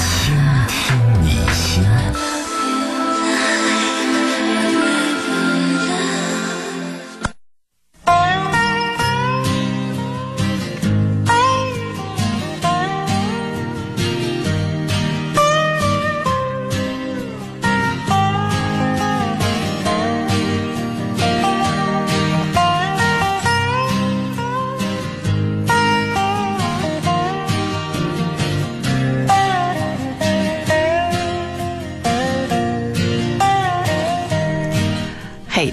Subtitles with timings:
[0.00, 0.34] 倾
[0.68, 2.29] 听你心。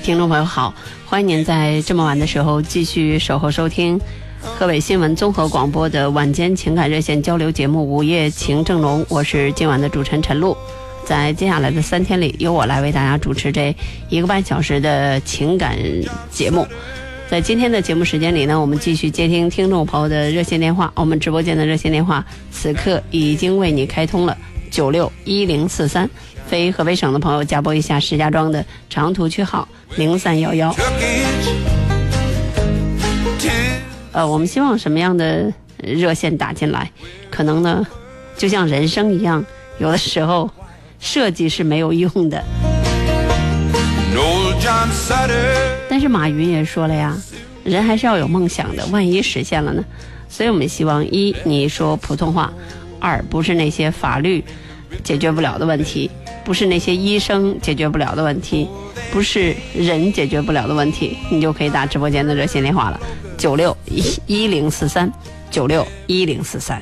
[0.07, 0.73] 听众朋友好，
[1.05, 3.99] 欢迎您在这么晚的时候继续守候收听
[4.41, 10.55] 河北新闻综合广播的晚间情感热线交流节目《午夜情正浓》，我是今晚的主持人陈露。
[11.03, 13.75] 在接下来的三天里，由我来为大家主持这
[14.07, 15.77] 一个半小时的情感
[16.31, 16.65] 节目。
[17.29, 20.89] 在今天的节目时间里呢，我们继续接听听众朋友的热线电话。
[20.95, 24.37] 我们直播间的热线电话此刻已经为你开通了
[24.71, 26.09] 九六一零四三。
[26.47, 30.73] 非河北省的朋友加拨一下石家庄的长途区号零三幺幺。
[34.13, 35.51] 呃，我们希望什么样的
[35.83, 36.89] 热线打进来？
[37.29, 37.85] 可能呢，
[38.37, 39.45] 就像人生一样，
[39.77, 40.49] 有的时候
[40.99, 42.41] 设计是没有用的。
[45.89, 47.15] 但是马云也说了呀，
[47.65, 49.83] 人还是要有梦想的，万一实现了呢？
[50.29, 52.51] 所以我们希望一你说普通话，
[52.99, 54.43] 二不是那些法律
[55.03, 56.09] 解决不了的问题。
[56.45, 58.69] 不是那些医生解决不了的问题，
[59.11, 62.97] 不是人解决不了的问题，你就可以打直播间的热线电话了，
[63.37, 65.11] 九六一一零四三，
[65.51, 66.81] 九六一零四三。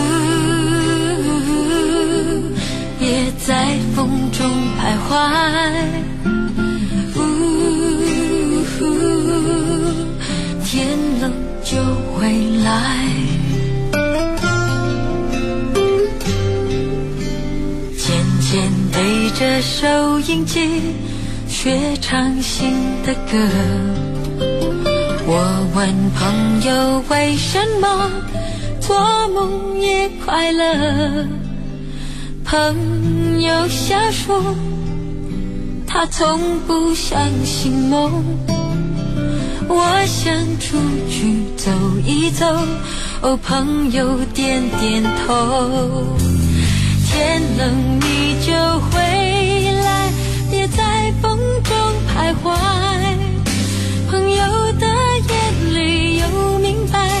[3.11, 4.49] 别在风中
[4.79, 5.11] 徘徊，
[7.13, 7.19] 呜，
[10.63, 11.29] 天冷
[11.61, 11.75] 就
[12.15, 12.21] 回
[12.63, 12.71] 来。
[17.97, 20.81] 渐渐背着收音机，
[21.49, 22.71] 学唱新
[23.05, 23.37] 的歌。
[25.27, 28.09] 我问朋友为什么
[28.79, 28.95] 做
[29.27, 31.40] 梦也快乐。
[32.51, 34.43] 朋友瞎说，
[35.87, 38.25] 他从不相信梦。
[39.69, 40.77] 我想出
[41.09, 41.71] 去走
[42.05, 42.45] 一走，
[43.21, 46.17] 哦，朋友点点头。
[47.09, 48.51] 天冷你就
[48.89, 48.99] 回
[49.85, 50.11] 来，
[50.49, 51.73] 别在风中
[52.09, 52.53] 徘徊。
[54.09, 54.85] 朋友的
[55.29, 57.20] 眼里有明白，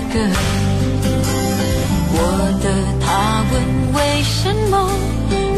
[0.00, 0.14] 歌
[2.14, 2.18] 我
[2.62, 2.66] 的
[3.04, 3.54] 他问
[3.94, 4.88] 为什么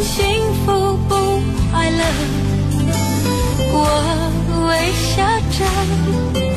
[0.00, 0.16] 幸
[0.64, 1.14] 福不
[1.70, 2.02] 快乐
[3.72, 3.76] 我
[4.68, 6.49] 微笑着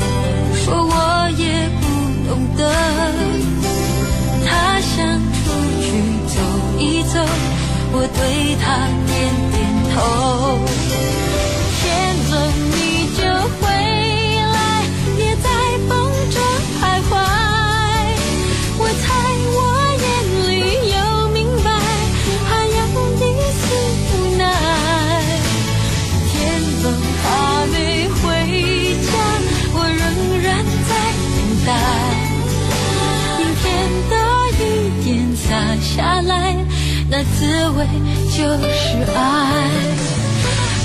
[37.43, 37.85] 滋味
[38.31, 39.19] 就是爱。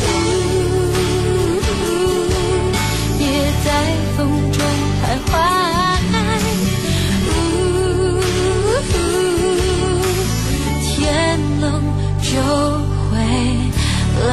[0.03, 0.07] 呜
[3.17, 3.21] 别
[3.65, 3.67] 在
[4.17, 4.19] 风
[4.51, 4.59] 中
[4.99, 5.31] 徘徊。
[7.29, 7.31] 呜
[10.83, 10.91] 天
[11.61, 11.65] 冷
[12.21, 12.27] 就
[13.09, 13.15] 回
[14.27, 14.31] 来。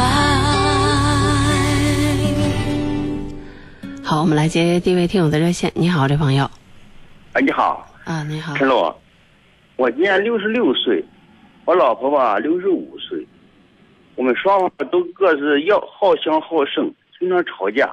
[4.04, 5.71] 好，我们来接第一位听友的热线。
[5.75, 6.50] 你好，这朋友
[7.33, 8.95] 哎，你好，啊，你好，陈露，
[9.75, 11.06] 我今年六十六岁，
[11.65, 13.25] 我老婆吧六十五岁，
[14.15, 17.91] 我们双方都各自要好强好胜，经常吵架，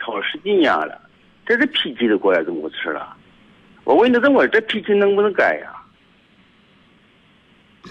[0.00, 0.98] 吵十几年了，
[1.44, 3.14] 这是脾气都过来这么吃了。
[3.84, 5.74] 我问他，这我这脾气能不能改呀？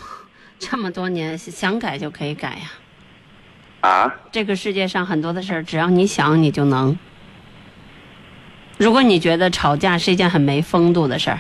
[0.58, 2.72] 这么多年想改就可以改呀。
[3.82, 6.98] 啊，这个世界上很多的事儿，只要你想，你就能。
[8.80, 11.40] 如果你觉得吵架是一件很没风度的事儿，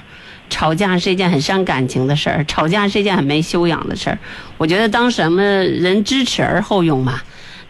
[0.49, 4.17] 吵架是一件很伤感情的事儿，吵架是一件很没修养的事儿，
[4.57, 7.19] 我觉得当什么人知耻而后勇嘛。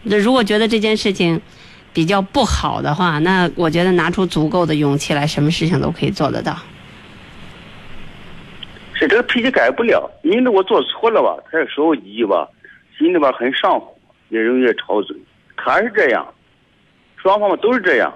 [0.04, 1.40] 那如果觉得这件事情
[1.92, 6.56] 比较不好的话，那我觉得拿出足够的勇气来，什么事情都可以做得到。
[8.94, 10.10] 是这个脾气改不了。
[10.22, 12.48] 因为我做错了吧，他也说我几句吧，
[12.96, 13.94] 心里边很上火，
[14.28, 15.16] 也容易吵嘴。
[15.56, 16.26] 他是这样，
[17.16, 18.12] 双方都是这样。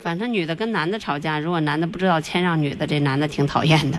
[0.00, 3.98] 反正女的跟男的吵架，如果男的不知道谦让女的，这男的挺讨厌的。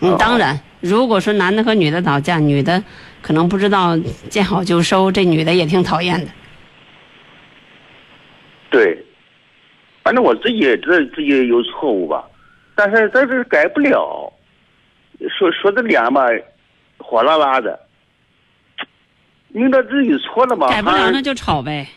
[0.00, 2.82] 嗯，当然，如果说男的和女的吵架，女的
[3.20, 3.96] 可能不知道
[4.30, 6.30] 见好就收，这女的也挺讨厌的。
[8.70, 9.04] 对，
[10.02, 12.24] 反正我自己也知道自己有错误吧，
[12.74, 14.32] 但是但是改不了。
[15.36, 16.28] 说说的脸吧，
[16.98, 17.76] 火辣辣的，
[19.48, 21.88] 明知道自己错了吧，改不了那就吵呗。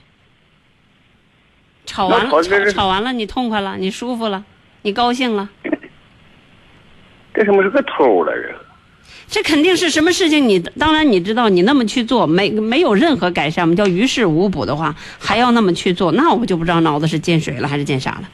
[1.85, 4.43] 吵完了，吵吵完了，你痛快了，你舒服了，
[4.83, 5.49] 你高兴了，
[7.33, 8.33] 这什么是个偷了？
[8.33, 8.55] 这个
[9.27, 10.59] 这肯定是什么事情你？
[10.59, 18.29] 当然你知道，你那么去做，没没有任何改善，我们叫于事无补的话，还要那么去做，那我就不知道脑子是进水了还是进啥了。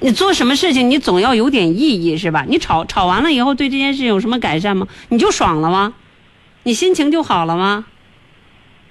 [0.00, 2.44] 你做什么事情，你总要有点意义是吧？
[2.48, 4.88] 你吵吵完了以后，对这件事有什么改善吗？
[5.08, 5.94] 你就爽了吗？
[6.64, 7.86] 你心情就好了吗？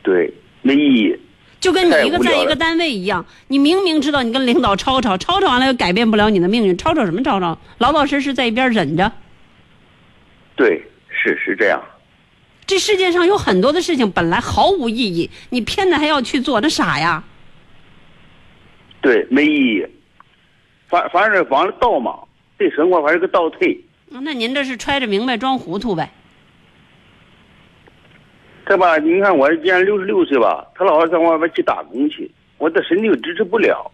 [0.01, 1.19] 对没意义。
[1.63, 7.57] 就跟你一个在一个单位一样，你明明知道你跟领导吵吵，吵吵完了又改变不了你的命运，吵吵什么吵吵？
[7.77, 9.09] 老老实实在一边忍着。
[10.57, 11.81] 对，是是这样。
[12.65, 17.23] 这世界上有很多的事情本来毫无意义，你偏的还要去做，那傻呀！
[18.99, 19.85] 对，没意义。
[20.89, 22.19] 反反正往了倒嘛，
[22.57, 23.79] 对生活还是个倒退。
[24.09, 26.11] 那您这是揣着明白装糊涂呗？
[28.65, 33.91] 这吧，你看我今年六十六岁吧，他老是在外边去打工去，我的身体又支持不了。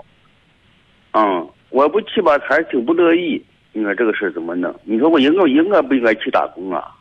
[1.13, 3.43] 嗯，我不去吧，他还挺不乐意。
[3.73, 4.73] 你说这个事儿怎么弄？
[4.83, 6.95] 你说我应该应该不应该去打工啊？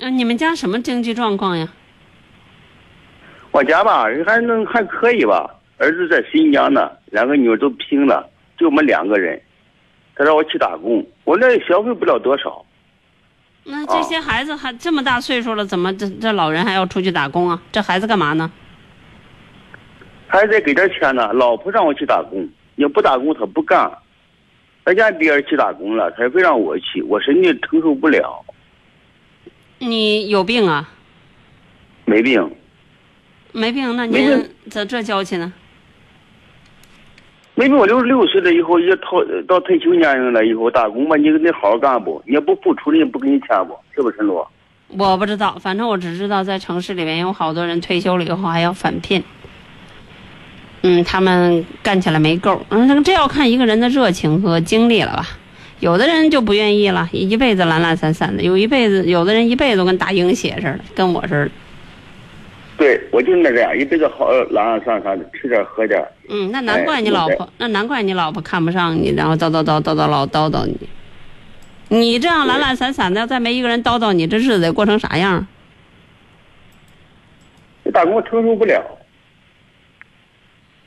[0.00, 1.68] 嗯、你们家什么经济状况呀？
[3.50, 5.54] 我家吧，还能还可以吧。
[5.78, 9.40] 儿子在新疆呢，两个女儿都拼了，就我们两个人。
[10.14, 12.64] 他让我去打工，我那也消费不了多少。
[13.64, 17.62] 那这些孩子还这么大岁数了，怎么这这老人还要出去打工啊？
[17.70, 18.50] 这孩子干嘛呢？
[20.26, 21.32] 还得给点钱呢。
[21.32, 23.90] 老婆让我去打工，你不打工他不干。
[24.84, 28.44] 他家别人去打工了，他非让我去，我身体承受不了，
[29.78, 30.88] 你有病啊？
[32.04, 32.50] 没病。
[33.52, 35.52] 没病，那您病咋这娇气呢？
[37.62, 42.20] 没病，我六十六岁了以后，也到到退休年龄了以后，打工吧，你你好好干不？
[42.26, 43.76] 你要不付出，人家不给你钱不？
[43.94, 44.50] 是不是陈罗？
[44.98, 49.22] 我不知道，反正我只知道在城市里面有好多人退休了以后还要返聘。
[50.82, 52.60] 嗯，他们干起来没够。
[52.70, 55.24] 嗯，这要看一个人的热情和精力了吧。
[55.78, 61.50] 有的人就不愿意了，一辈子懒懒散散的；有一辈子，有的人一辈子都跟打鹰血似的，跟我似的。
[62.76, 66.04] 对，我就是那个样，一辈子好懒懒散散的，吃点喝点。
[66.34, 70.76] 嗯，那难怪你老婆，那难怪你老婆看不上你，然后叨叨叨叨叨老叨叨你。
[71.88, 75.46] 你这样懒懒散散的，要再没一个人叨叨你，这日子得过成啥样？
[77.92, 78.82] 打工承受不了。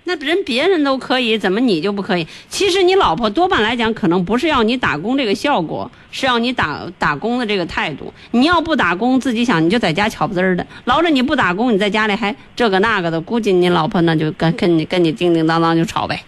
[0.07, 2.27] 那人别人都可以，怎么你就不可以？
[2.47, 8.13] 其实你老婆多半来讲，可能不是要你打工这个效果，是要你打打工的这个态度。
[8.29, 16.21] 你要不打工，自己想你就在家巧不滋儿的；捞着你不打工，你在家里还这个那个的，估计你老婆那就跟跟你跟你叮叮当当就吵呗。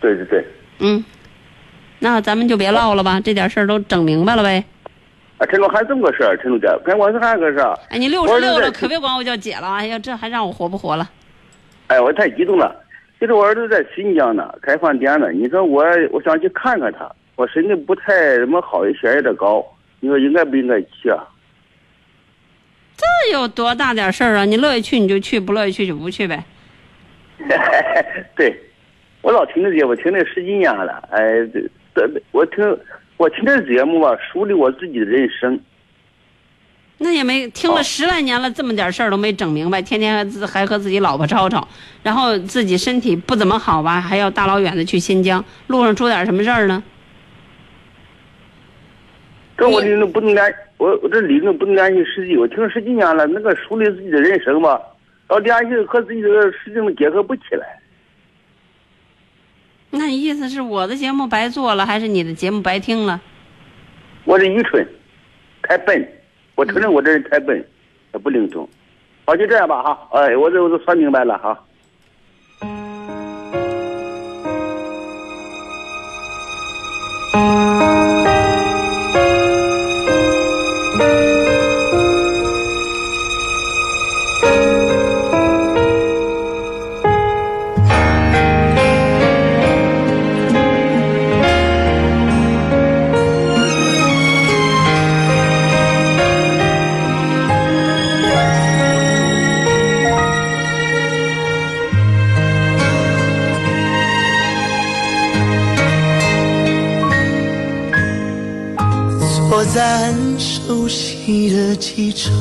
[0.00, 0.44] 对对对。
[0.80, 1.04] 嗯，
[2.00, 4.64] 那咱们就别唠了吧，这点事儿都整明白了呗。
[5.38, 7.78] 啊，陈总还这么个事儿，陈总姐，跟我是还有个事儿。
[7.90, 9.68] 哎，你六十六了，可别管我叫姐了。
[9.68, 11.08] 哎呀，这还让我活不活了？
[11.92, 12.74] 哎，我太激动了。
[13.20, 15.30] 其实我儿子在新疆呢，开饭店呢。
[15.30, 17.06] 你说我，我想去看看他。
[17.36, 19.62] 我身体不太什么好，血压有点高。
[20.00, 21.22] 你说应该不应该去啊？
[22.96, 24.46] 这有多大点事儿啊？
[24.46, 26.42] 你乐意去你就去，不乐意去就不去呗。
[28.34, 28.58] 对，
[29.20, 31.06] 我老听这节目，听这十几年了。
[31.10, 31.60] 哎，这
[31.94, 32.64] 这，我听
[33.18, 35.60] 我听这节目吧，梳理我自己的人生。
[37.02, 41.66] 那也没听了十来年了，这么点事儿都没整明白，天天还自还和自己老婆吵吵，
[42.02, 46.82] 然后自己身体不怎么好吧，还要大老远的去新疆，路上出点什么事儿呢？
[49.58, 52.36] 这我理论不能联，我我这理论不能联系实际。
[52.36, 54.80] 我听了十几年了，那个梳理自己的人生吧，
[55.30, 57.66] 要联系和自己的事情结合不起来。
[59.90, 63.20] 那你意思是我的节目白做了，还是你的节目白听了？
[64.24, 64.86] 我是愚蠢，
[65.62, 66.08] 太笨。
[66.62, 67.60] 我承认我这人太笨，
[68.22, 68.68] 不灵通。
[69.24, 70.08] 好，就这样吧，哈。
[70.12, 71.58] 哎，我这我都算明白了，哈。
[111.94, 112.32] 机场，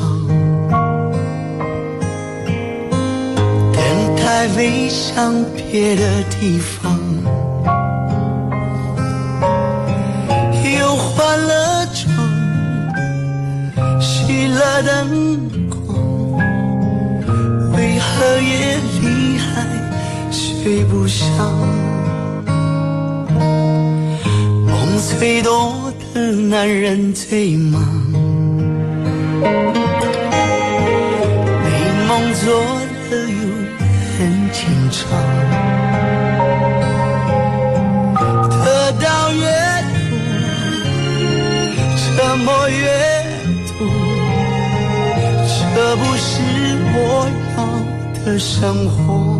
[3.73, 6.97] 等待飞向别的地方，
[10.79, 12.15] 又换了妆，
[13.99, 15.97] 熄了灯光，
[17.73, 21.27] 为何夜里还睡不香？
[24.65, 26.21] 梦最多的。
[26.31, 27.81] 男人最忙，
[48.31, 49.30] 的生活。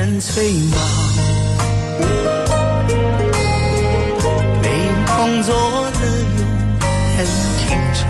[0.00, 0.80] 人最忙，
[4.62, 4.64] 没
[5.14, 5.52] 工作
[5.92, 6.06] 的
[6.38, 6.40] 又
[7.18, 7.26] 很
[7.58, 8.02] 紧张，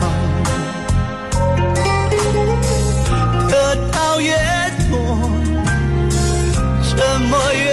[3.48, 3.52] 得
[3.90, 4.30] 到越
[4.88, 4.94] 多，
[6.84, 7.66] 沉默越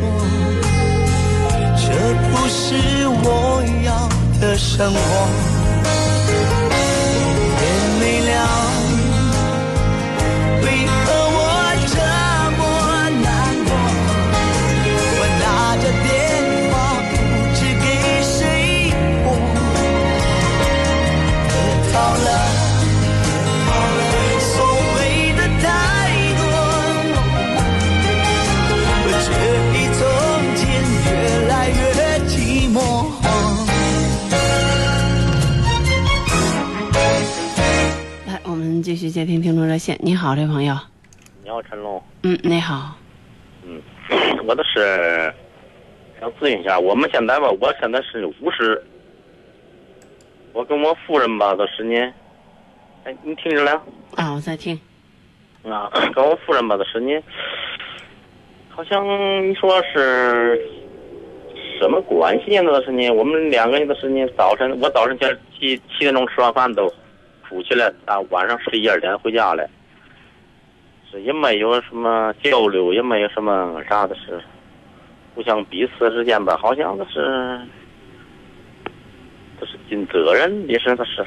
[0.00, 0.02] 多，
[1.76, 1.86] 这
[2.32, 2.58] 不是
[3.22, 3.88] 我要
[4.40, 5.47] 的生活。
[38.88, 39.98] 继续接听听众热线。
[40.00, 40.74] 你好，这朋友。
[41.44, 42.02] 你好，陈龙。
[42.22, 42.96] 嗯，你好。
[43.62, 43.82] 嗯，
[44.48, 45.30] 我的是
[46.18, 48.82] 想咨询一下，我们现在吧，我现在是五十，
[50.54, 52.10] 我跟我夫人吧都十年。
[53.04, 53.72] 哎，你听着了？
[54.16, 54.80] 啊，我在听。
[55.64, 57.22] 啊， 跟我夫人吧都十年，
[58.70, 59.04] 好像
[59.50, 60.66] 你说是
[61.78, 62.72] 什么关系呢？
[62.72, 66.90] 都是呢，我们两个人都是呢，早晨我早晨前七七点钟吃完饭都
[67.48, 69.68] 出去了，啊，晚上十一二点回家了。
[71.10, 74.38] 是也没有什么交流，也没有什么啥的是，
[75.34, 77.58] 互相彼此之间吧，好像都是
[79.58, 81.26] 都是尽责任的是，都是。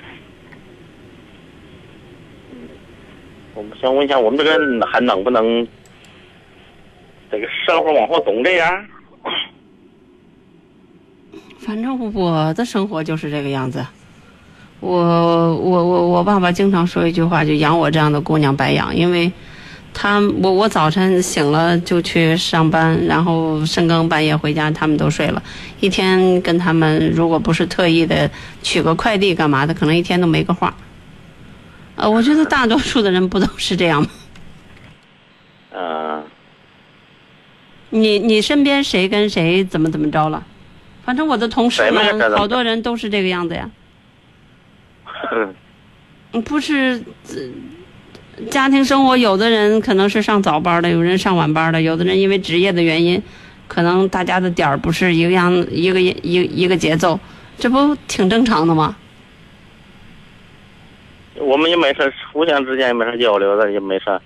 [3.56, 5.68] 我们想问一下，我们这个还能不能
[7.32, 8.86] 这个生活往后总这样？
[11.58, 13.84] 反正我的生活就是这个样子。
[14.82, 19.32] 我我我我爸爸经常说一句话，就养我这样的姑娘白养，因为。
[19.94, 25.44] 他我我早晨醒了就去上班，然后深更半夜回家，他们都睡了。
[25.82, 28.32] 一天跟他们，如果不是特意的
[28.64, 30.74] 取个快递干嘛的，可能一天都没个话。
[31.98, 34.08] 呃，我觉得大多数的人不都是这样吗？
[35.74, 36.24] 嗯。
[37.90, 40.42] 你你身边谁跟谁怎么怎么着了？
[41.04, 43.70] 反正我的同事们好多人都是这个样子呀。
[46.46, 47.04] 不是。
[48.50, 53.22] 家庭生活，有的人可能是上早班的，有人上晚班的，有的人因为职业的原因，
[53.68, 57.20] 可能大家的点儿不是一个样，一个一一个节奏，
[57.60, 58.96] 这不挺正常的吗？
[61.36, 64.20] 我们也没事，互相之间也没啥交流的，也没啥。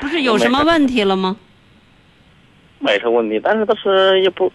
[0.00, 1.36] 不是有什么问题了吗？
[2.78, 4.50] 没啥问题，但是都是也不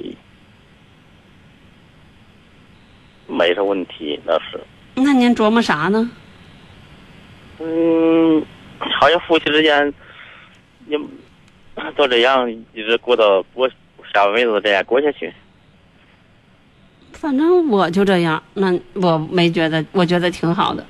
[3.28, 4.60] 没啥问题，倒是。
[4.96, 6.10] 那您琢磨啥呢？
[7.60, 8.44] 嗯，
[8.80, 9.94] 好像夫妻之间，
[10.88, 10.98] 也
[11.96, 13.70] 都这样，一直过到过
[14.14, 15.34] 下辈子这样过下去。
[17.14, 20.86] 反正我就这样，那我没觉得，我觉得挺好的。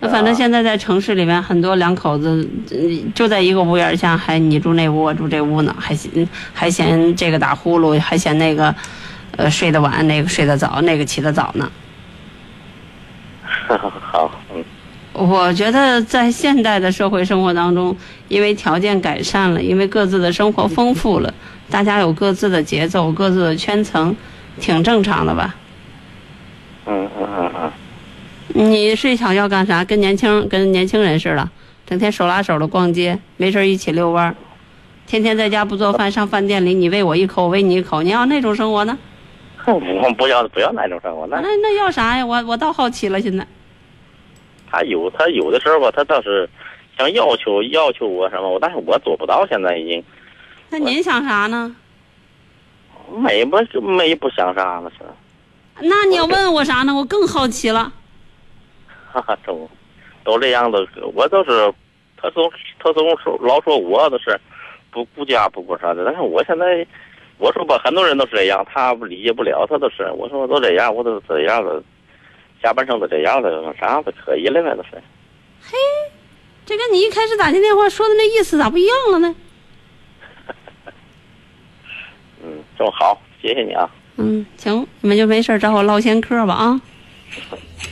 [0.00, 2.48] 那反正现在在城市里面，很多两口子
[3.14, 8.74] 就在一个屋檐下，还你住那屋，我住这屋呢，还嫌还嫌这个打呼噜，还嫌那个
[9.36, 11.70] 呃睡得晚，那个睡得早，那个起得早呢。
[14.00, 14.64] 好，嗯。
[15.14, 17.94] 我觉得在现代的社会生活当中，
[18.28, 21.32] 因为条件改善了，因为各自的生活丰富了，
[21.70, 24.16] 大家有各自的节奏、各自的圈层，
[24.58, 25.54] 挺正常的吧？
[26.86, 27.72] 嗯嗯嗯嗯。
[28.54, 29.84] 你睡觉要干啥？
[29.84, 31.48] 跟年轻跟年轻人似的，
[31.86, 34.34] 整天手拉手的逛街，没事一起遛弯儿，
[35.06, 38.96] 天天在家不做饭，上饭店里你喂我一口，我喂你一口，你要那种生活呢？
[39.72, 42.26] 我不要不要那种生活，那那那要啥呀？
[42.26, 43.46] 我我倒好奇了，现在。
[44.70, 46.48] 他有，他有的时候吧，他倒是
[46.96, 49.46] 想要求要求我什么，但是我做不到。
[49.46, 50.02] 现在已经。
[50.70, 51.76] 那您想啥呢？
[53.14, 55.04] 没不没不想啥了是。
[55.80, 56.94] 那你要问我啥呢？
[56.94, 57.92] 我更好奇了。
[59.12, 59.68] 哈哈，都
[60.24, 61.72] 都这样子，我都是，
[62.16, 64.40] 他总他总说老说我都是
[64.90, 66.86] 不顾家不顾啥的，但是我现在
[67.42, 71.82] 我说吧，很多人都是这样，他不理解不了，他都是我说都这样，我都这样了。
[72.62, 74.90] 下半生都这样了，啥都可以了呗，都是。
[75.60, 75.76] 嘿，
[76.64, 79.34] 这跟你一开始打进电话说的那意思咋不一样了呢？
[82.44, 83.90] 嗯，这么好，谢谢你啊。
[84.18, 86.80] 嗯，行，你们就没事找我唠闲嗑吧啊。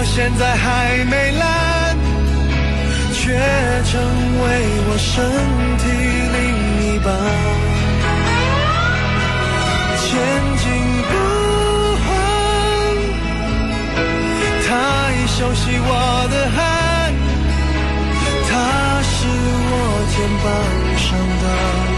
[0.00, 1.94] 到现在还没烂，
[3.12, 3.22] 却
[3.84, 4.00] 成
[4.40, 4.44] 为
[4.88, 5.12] 我身
[5.76, 5.84] 体
[6.36, 6.38] 另
[6.80, 7.06] 一半。
[10.00, 10.08] 千
[10.56, 10.64] 金
[11.10, 11.12] 不
[12.06, 12.08] 换，
[14.66, 14.70] 太
[15.26, 15.88] 熟悉我
[16.30, 16.58] 的汗，
[18.48, 18.50] 他
[19.02, 19.12] 是
[19.70, 19.74] 我
[20.14, 20.48] 肩膀
[20.96, 21.08] 上
[21.42, 21.89] 的。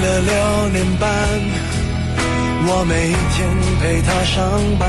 [0.00, 1.08] 了六年半，
[2.66, 3.36] 我每天
[3.80, 4.38] 陪他上
[4.78, 4.88] 班。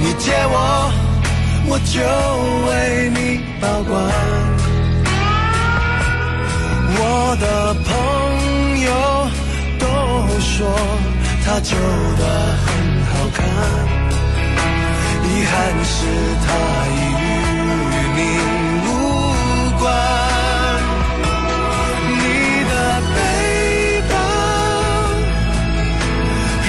[0.00, 0.56] 你借我，
[1.66, 2.00] 我就
[2.68, 2.70] 为
[3.10, 3.92] 你保管。
[6.96, 7.00] 我
[7.40, 7.90] 的朋
[8.80, 8.88] 友
[9.80, 9.84] 都
[10.40, 10.56] 说
[11.44, 11.76] 他旧
[12.16, 12.22] 的
[12.64, 12.66] 很
[13.10, 13.42] 好看，
[15.24, 15.52] 遗憾
[15.84, 15.96] 是
[16.46, 16.48] 他
[16.88, 17.22] 已与
[18.16, 18.18] 你
[18.86, 18.88] 无
[19.80, 19.84] 关。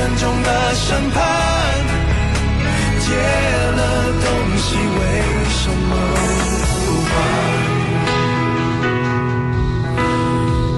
[0.00, 1.22] 沉重的审判，
[3.00, 3.12] 借
[3.76, 3.80] 了
[4.24, 5.00] 东西为
[5.50, 5.92] 什么
[6.86, 7.12] 不还？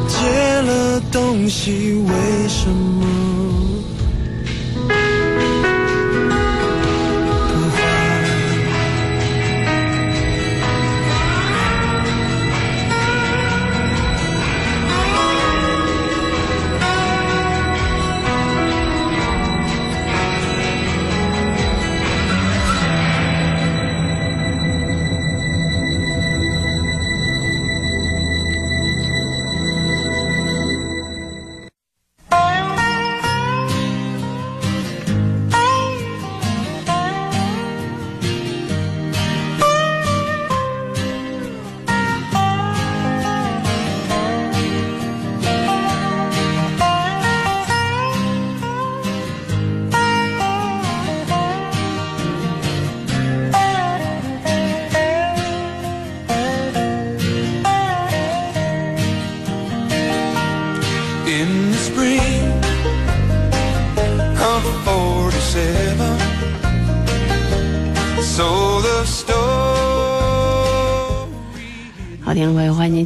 [0.08, 0.12] 借
[0.62, 0.70] 了
[1.12, 1.62] 东西，
[2.02, 2.10] 为
[2.48, 3.06] 什么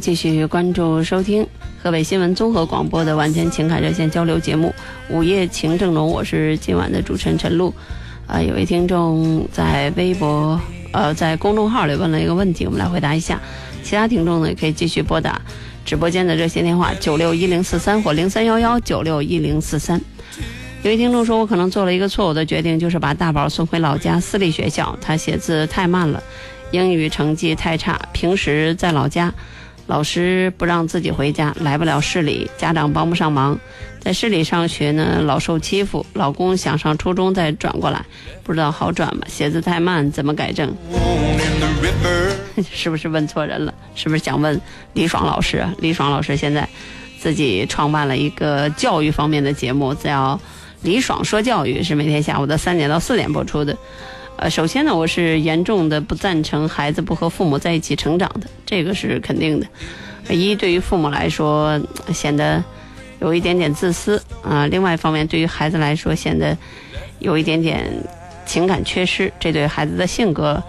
[0.07, 1.45] 继续关注收听
[1.83, 4.73] 河北新闻综合广播的晚间情感热线交流节目
[5.13, 7.73] 《午夜情正浓》，我是今晚的主持人陈露。
[8.25, 10.57] 啊、有位听众在微博
[10.93, 13.37] 呃在公众号里问了一个问题，我们来回答一下。
[13.83, 15.41] 其他听众呢，也可以继续拨打
[15.83, 20.01] 直播间的热线电话九六一零四三或零三幺幺九六一零四三。
[20.83, 24.97] 有位听众说，我可能做了一个错误的决定，就是把大宝送回老家私立学校。
[25.01, 26.23] 他写字太慢了，
[26.71, 29.33] 英语成绩太差，平时在老家，
[29.87, 33.57] 老师不让自己回家，来不了市里，家长帮不上忙。
[33.99, 36.05] 在市里上学呢，老受欺负。
[36.13, 38.05] 老公想上初中再转过来，
[38.43, 39.23] 不知道好转吗？
[39.27, 40.75] 写字太慢，怎么改正？
[42.71, 43.73] 是不是问错人了？
[43.95, 44.59] 是不是想问
[44.93, 45.73] 李爽老师啊？
[45.79, 46.67] 李爽老师现在
[47.19, 50.35] 自己创办了一个教育方面的节目，叫
[50.81, 53.75] 《李爽说教育》，是每天下午的三点到四点播出的。
[54.37, 59.67] 呃，首先呢，我是严重的不赞成孩子不和父母在一起成长的，这个是肯定的。
[60.29, 61.81] 一对于父母来说，
[62.13, 62.63] 显得
[63.19, 66.55] 有一点点自私啊、另外一方面，对于孩子来说，显得
[67.17, 67.91] 有一点点
[68.45, 70.61] 情感缺失，这对孩子的性格，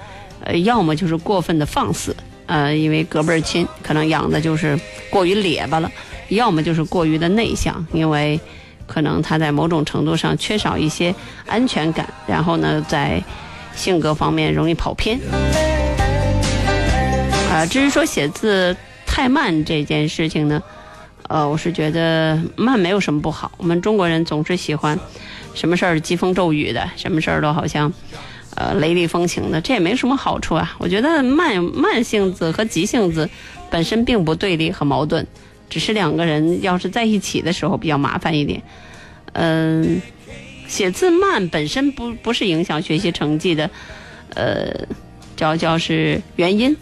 [0.45, 5.91] 呃，要么就是过分的放肆，呃，因为隔辈儿亲，可能养的就是过于咧巴了；
[6.31, 8.41] 要么就是过于的内向，因为
[8.87, 11.15] 可能他在某种程度上缺少一些
[11.47, 13.23] 安全感，然后呢，在
[13.79, 15.19] 性格方面容易跑偏。
[17.51, 20.63] 啊、至于说写字太慢这件事情呢，
[21.29, 23.51] 呃，我是觉得慢没有什么不好。
[23.57, 24.99] 我们中国人总是喜欢
[25.55, 27.93] 什么事儿疾风骤雨的，什么事儿都好像
[28.55, 30.77] 呃雷厉风行的，这也没什么好处啊。
[30.79, 33.29] 我觉得慢慢性子和急性子
[33.71, 35.27] 本身并不对立和矛盾，
[35.71, 38.63] 只是两个人要是在一起的时候比较麻烦一点。
[39.33, 40.01] 嗯、
[40.69, 43.69] 写字慢本身不不是影响学习成绩的，
[44.35, 44.73] 呃，
[45.35, 46.77] 叫叫是原因。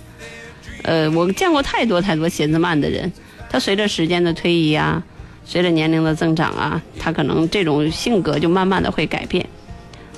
[0.82, 3.10] 呃，我见过太多太多写字慢的人，
[3.48, 5.02] 他随着时间的推移啊，
[5.44, 9.46] 随着年龄的增长啊，他可能这种性格就慢慢的会改变。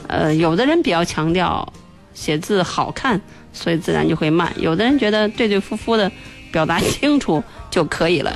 [0.08, 1.70] 呃，有的人比较强调
[2.14, 3.20] 写字好看，
[3.52, 6.10] 所以自然就会慢；有的人觉得对对付付的
[6.50, 8.34] 表达清楚就可以了。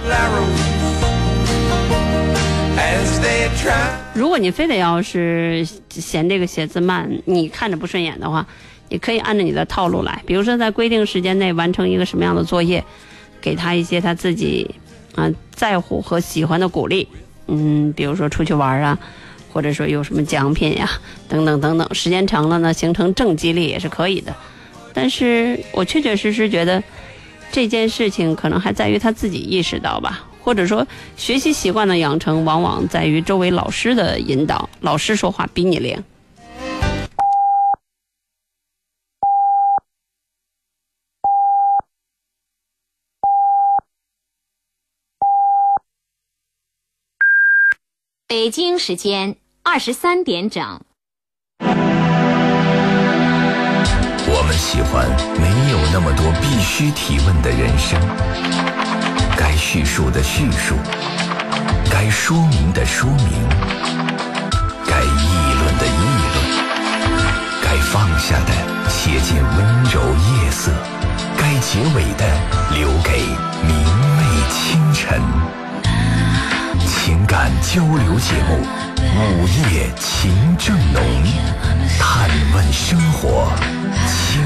[4.15, 8.47] 如果你非得要是嫌这个写字慢，你看着不顺眼的话，
[8.89, 12.85] 你可以按照你的套路来，比如说在规定时间内完成一个什么样的作业，
[13.41, 14.75] 给他一些他自己
[15.15, 17.09] 啊、在乎和喜欢的鼓励，
[17.47, 18.99] 嗯，比如说出去玩啊，
[19.53, 20.89] 或者说有什么奖品呀，
[21.29, 21.95] 等等等等。
[21.95, 24.35] 时间长了呢，形成正激励也是可以的。
[24.93, 26.83] 但是我确确实实觉得
[27.51, 34.69] 这件事情可能还在于他自己意识到吧，或者说学习习惯的养成，往往在于周围老师的引导。
[34.81, 36.03] 老师说话比你灵。
[48.27, 50.81] 北京时间二十三点整。
[54.35, 55.07] 我们喜欢
[55.39, 58.01] 没有那么多必须提问的人生，
[59.43, 60.77] 该叙述的叙述，
[61.91, 63.27] 该说明的说明，
[64.87, 65.27] 该议
[65.59, 65.91] 论的议
[66.33, 66.37] 论，
[67.61, 68.53] 该放下的
[68.89, 70.71] 写进温柔夜色，
[71.37, 72.25] 该结尾的
[72.73, 73.25] 留给
[73.67, 73.75] 明
[74.17, 75.21] 媚清晨。
[76.87, 78.65] 情感交流节目
[79.41, 81.03] 《午夜情正浓》，
[81.99, 83.53] 探问生活，
[84.07, 84.41] 倾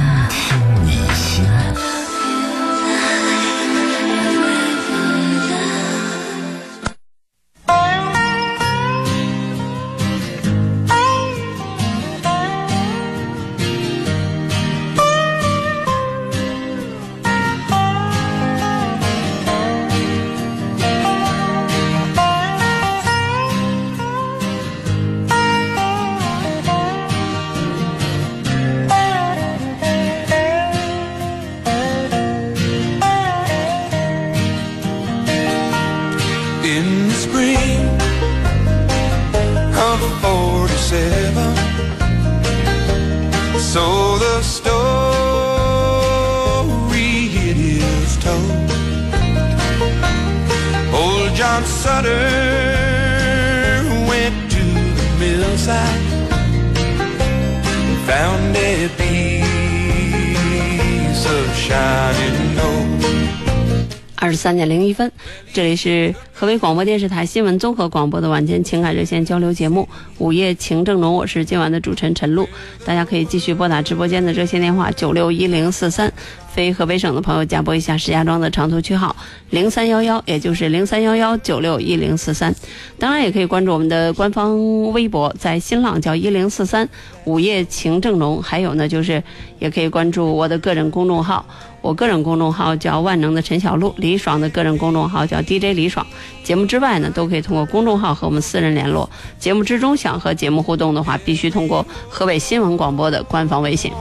[65.56, 72.46] 这里是河北广播电视台新闻综合广播的晚间情感热线交流节目《午夜情正浓》，我是今晚的主持人陈露。
[72.84, 76.12] 大家可以继续拨打直播间的热线电话九六一零四三，
[76.52, 79.16] 非河北省的朋友加拨一下石家庄的长途区号
[79.48, 82.54] 零三幺幺，也就是零三幺幺九六一零四三。
[82.98, 86.86] 当然也可以关注我们的官方微博，在新浪叫一零四三
[87.24, 89.22] 午夜情正浓，还有呢就是
[89.58, 91.46] 也可以关注我的个人公众号。
[91.82, 96.04] 我个人公众号叫万能的陈小璐，李爽的个人公众号叫 DJ 李爽。
[96.44, 99.08] 节目之外呢，都可以通过公众号和我们私人联络。
[99.38, 103.92] 节目之中想和节目互动的话，必须通过河北新闻广播的官方微信。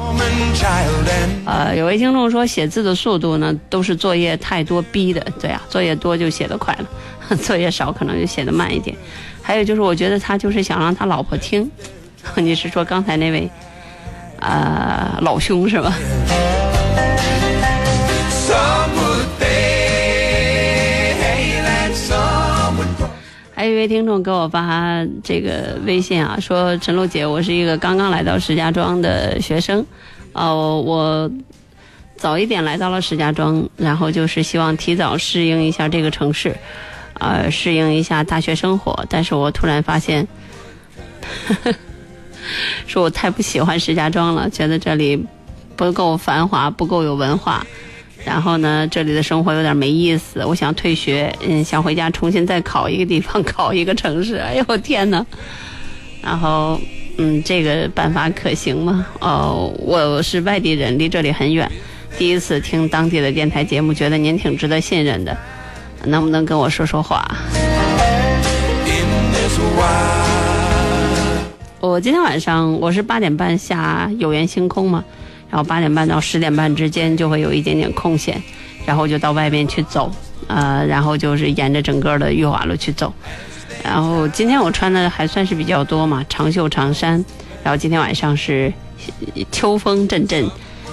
[1.45, 5.25] 呃，有位听众说写字的速度呢，都是作业太多逼的。
[5.39, 8.95] 对啊、作业多就写得快了， 作业少可能就写得慢一点。
[9.41, 11.69] 还有就是，我觉得他就是想让他老婆听。
[12.37, 13.49] 你是说刚才那位，
[14.39, 15.93] 呃，老兄是吧？
[23.67, 29.85] 一位听众给我发这个微信啊，说陈露姐，我是一个刚刚来到石家庄的学生，
[30.33, 31.29] 呃，我
[32.17, 36.55] 早一点来到了石家庄，然后就是希望提早适应一下这个城市，
[37.19, 39.05] 呃，适应一下大学生活。
[39.09, 40.27] 但是我突然发现，
[41.47, 41.75] 呵 呵
[42.87, 45.25] 说我太不喜欢石家庄了，觉得这里
[45.75, 47.65] 不够繁华，不够有文化。
[48.25, 54.37] 然后呢，这里的生活有点没意思，我想退学，嗯，想回家重新再考一个地方，考一个城市。
[54.37, 55.23] 哎呦天哪！
[56.23, 56.81] 然后，
[57.17, 59.05] 嗯，这个办法可行吗？
[59.19, 61.71] 哦，我是外地人，离这里很远，
[62.17, 65.37] 第一次听当地的电台节目，觉得您挺值得信任的，
[66.05, 67.23] 能不能跟我说说话？
[71.79, 75.05] 我今天晚上我是八点半下有缘星空嘛，
[75.55, 78.43] 然后八点半到十点半之间就会有一点点空闲，
[78.85, 80.11] 然后就到外面去走，
[80.47, 83.13] 呃，然后就是沿着整个的裕华路去走，
[83.81, 87.23] 然后今天我穿的还算是比较多嘛，长袖长衫。
[87.63, 88.73] 然后今天晚上是
[89.49, 90.45] 秋风阵阵，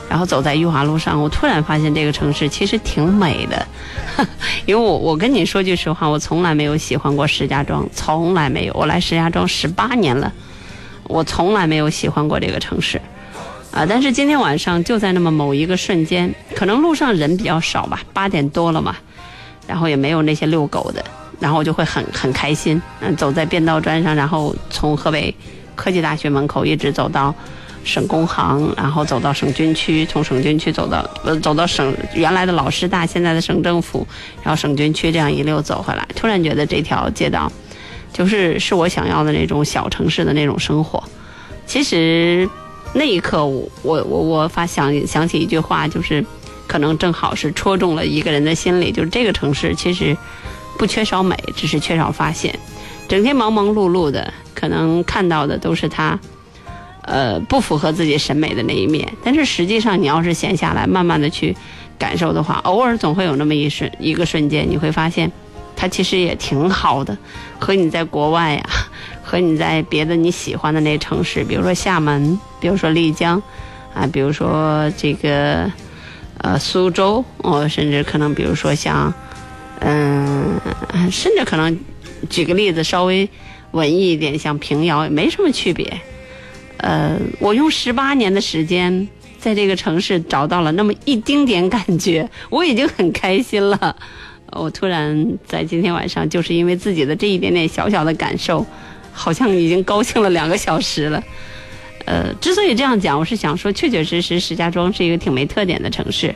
[0.09, 3.67] 然后走在裕华路上，我突然发现这个城市其实挺美的。
[4.65, 8.75] 因为我我跟你说句实话，我从来没有喜欢过石家庄，从来没有。
[8.75, 10.33] 我来石家庄十八年了，
[11.09, 13.01] 我从来没有喜欢过这个城市。
[13.73, 13.87] 啊！
[13.89, 18.95] 但是今天晚上就在那么某一个瞬间，可能路上人比较少吧，八点多了嘛，
[19.67, 21.03] 然后也没有那些遛狗的，
[21.41, 22.81] 然后我就会很很开心。
[23.01, 25.35] 嗯，走在便道砖上，然后从河北
[25.75, 27.35] 科技大学门口一直走到
[27.83, 34.07] 省工行，然后走到省军区，从省军区走到呃走到省原来的老师大，现在的省政府，
[34.43, 37.51] 然后省军区这样一溜走回来，突然觉得这条街道
[38.13, 41.03] 就是是我想要的那种小城市的那种生活。
[41.65, 42.47] 其实。
[42.95, 46.25] 那一刻，我我我我发想想起一句话，就是
[46.67, 50.17] 可能正好是戳中了一个人的心里，就是这个城市其实
[50.79, 52.59] 不缺少美，只是缺少发现。
[53.09, 56.19] 整天忙忙碌碌的，可能看到的都是他，
[57.03, 59.11] 呃，不符合自己审美的那一面。
[59.25, 61.57] 但是实际上，你要是闲下来，慢慢的去
[61.99, 65.33] 感受的话，偶尔总会有那么一瞬一个瞬间，你会发现，
[65.75, 67.17] 它其实也挺好的，
[67.59, 68.63] 和你在国外呀。
[69.25, 73.43] 和你在别的你喜欢的那城市，比如说厦门，比如说丽江，
[73.93, 75.69] 啊，比如说这个，
[76.39, 79.13] 呃，苏州，哦，甚至可能比如说像，
[79.81, 80.61] 嗯，
[81.11, 81.77] 甚至可能，
[82.31, 83.29] 举个例子，稍微
[83.73, 86.01] 文艺一点，像平遥，也没什么区别。
[86.77, 89.09] 呃，我用十八年的时间，
[89.41, 93.97] 在这个城市找到了那么一丁点感觉， 我已经很开心了。
[94.53, 98.65] 我突然在今天晚上，就是因为自己的这一点点小小的感受。
[99.15, 101.23] 好像已经高兴了两个小时了，
[102.05, 106.35] 呃，之所以这样讲，我是想说，确确实实石家庄是一个挺没特点的城市。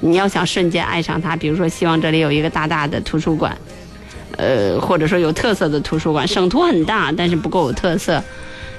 [0.00, 3.56] 你要想瞬间爱上它，比如说希望这里有一个大大的图书馆，
[4.36, 6.26] 呃，或者说有特色的图书馆。
[6.26, 8.22] 省图很大，但是不够有特色。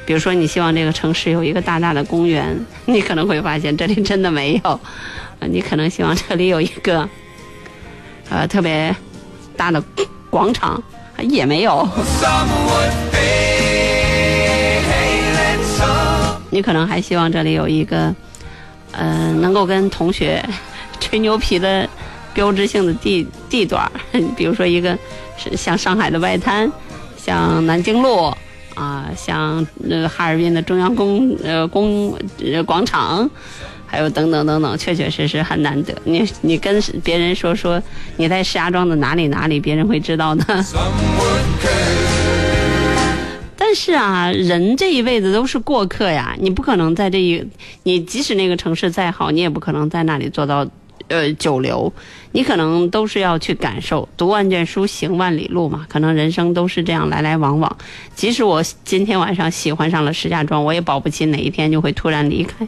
[0.06, 4.80] 比如说你希望这个城市有一个大大的公园，你可能会发现这里真的没有。
[5.41, 7.08] 你可能希望这里有一个，
[8.30, 8.96] 呃，特别
[9.56, 9.82] 大的
[10.30, 10.82] 广场。
[11.30, 11.88] 也没有。
[16.54, 18.13] 你可能还希望这里有一个，
[18.92, 20.44] 呃，能够跟同学
[21.02, 21.89] 吹牛皮的
[22.34, 23.92] 标志性的地地段
[24.38, 24.98] 比如说一个
[25.36, 26.72] 是像上海的外滩，
[27.18, 28.32] 像南京路
[28.76, 33.30] 啊，像那个哈尔滨的中央公呃公呃广场。
[33.86, 35.94] 还有等等等等，确确实实很难得。
[36.04, 37.80] 你你跟别人说说
[38.18, 40.44] 你在石家庄的哪里哪里，别人会知道的。
[43.74, 47.44] 是啊，人这一辈子都是过客呀，你不可能在这一，
[47.84, 50.68] 你即使那个城市再好，你也不可能在那里做到。
[51.10, 51.92] 呃，久留，
[52.32, 55.86] 你可能都是要去感受，读万卷书，行万里路嘛。
[55.90, 57.78] 可能人生都是这样来来往往。
[58.16, 62.66] 即使我今天晚上喜欢上了石家庄，我也保不齐哪一天就会突然离开。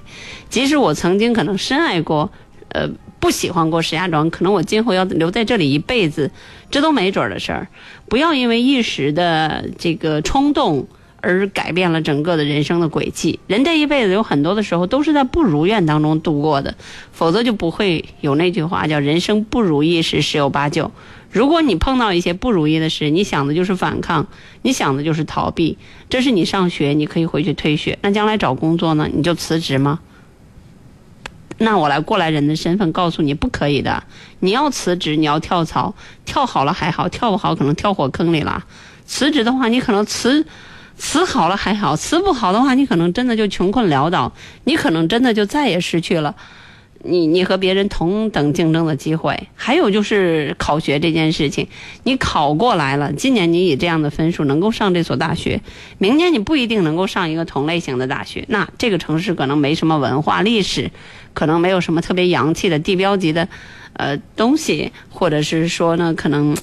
[0.50, 2.30] 即使我曾经可能深爱过，
[2.70, 2.88] 呃，
[3.26, 6.30] 不喜欢过石家庄，可能我今后要留在这里一辈子，
[6.70, 7.68] 这都没准儿的事儿。
[8.08, 10.88] 不要因为一时的这个冲动。
[11.22, 13.40] 而改变了整个的人生的轨迹。
[13.48, 16.76] 人这一辈子有很多的时候都是在不如愿当中度过的，
[17.12, 20.92] 否则就不会有那句话叫“人生不如意事十有八九”。
[21.34, 24.28] 如果你碰到一些不如意的事，你想的就是反抗，
[24.62, 25.80] 你想的就是逃避。
[26.12, 30.02] 这是你上学，你可以回去退学；那将来找工作呢，你就辞职吗？
[31.58, 34.04] 那我来过来人的身份告诉你，不可以的。
[34.40, 35.94] 你要辞职，你要跳槽，
[36.26, 38.64] 跳好了还好，跳不好可能跳火坑里了。
[39.06, 40.46] 辞职的话，你可能辞。
[40.98, 44.32] 辞好了还好，辞不好的话，你可能真的就穷困潦倒，
[44.64, 46.34] 你可能真的就再也失去了
[47.06, 49.48] 你你和别人同等竞争的机会。
[49.56, 51.68] 还有就是考学这件事情，
[52.04, 55.62] 你考过来了，今年你以这样的分数能够上这所大学，
[55.98, 58.46] 明年你不一定能够上一个同类型的大学。
[58.50, 60.92] 那这个城市可能没什么文化历史，
[61.34, 63.48] 可能没有什么特别洋气的地标级的
[63.94, 66.56] 呃东西，或者是说呢，可能。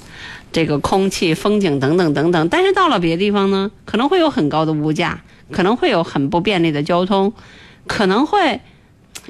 [0.54, 7.32] 这个空气、风景等等等等，但是到了别的地方呢，可能会有很高的物价，可能会有很不便利的交通，
[7.86, 8.60] 可能会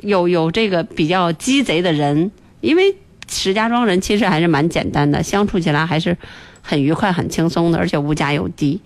[0.02, 2.30] 有有这个比较鸡贼的人，
[2.60, 2.96] 因为
[3.28, 6.16] 石家庄人其实还是蛮简单的，相处起来还是
[6.60, 8.80] 很愉快、很轻松的，而且物价又低。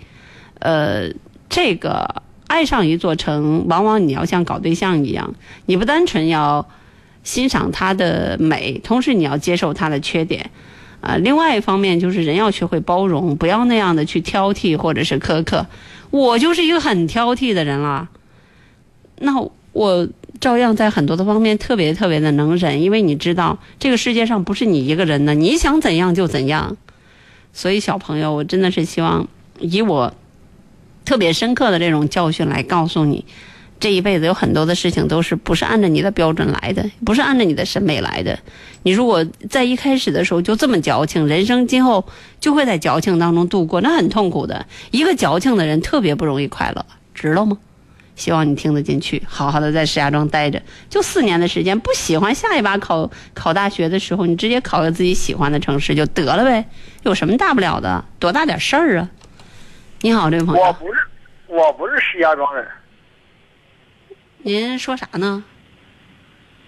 [0.59, 1.09] 呃，
[1.49, 5.35] 这个爱上一座城，往往你要像搞对象一样，
[5.67, 6.69] 你不单纯要
[7.23, 10.51] 欣赏它的美，同时你要接受它的缺点。
[11.03, 15.67] 啊，另外一方面就是人要学会包容，不要那样的去挑剔或者是苛刻。
[16.11, 18.09] 我就是一个很挑剔的人了，
[19.19, 19.33] 那
[19.73, 20.09] 我
[20.41, 26.77] 照样在很多的方面特别特别的能忍，因为你知道这个世界上不是你一个人的，你想怎样就怎样。
[27.53, 29.29] 所以小朋友，我真的是希望
[29.59, 30.13] 以我
[31.05, 33.25] 特别深刻的这种教训来告诉你，
[33.81, 38.39] 这一辈子有很多的事情都是不是按照你的标准来的，不是按照你的审美来的。
[38.83, 42.05] 你如果在一开始的时候就这么矫情，人生今后
[42.41, 44.67] 就会在矫情当中度过，那很痛苦的。
[44.91, 46.85] 一个矫情的人特别不容易快乐，
[47.15, 47.57] 知道吗？
[48.17, 51.79] 希望你听得进去，好好的在石家庄待着，就四年的时间。
[51.79, 56.67] 不喜欢下一把考考大学的时候，你直接考个自己喜欢的城市就得了呗，
[57.03, 58.05] 有什么大不了的？
[58.19, 59.09] 多大点事儿啊？
[60.01, 61.01] 你好，这位朋友，我不是，
[61.47, 62.67] 我不是石家庄人。
[64.39, 65.45] 您说啥呢？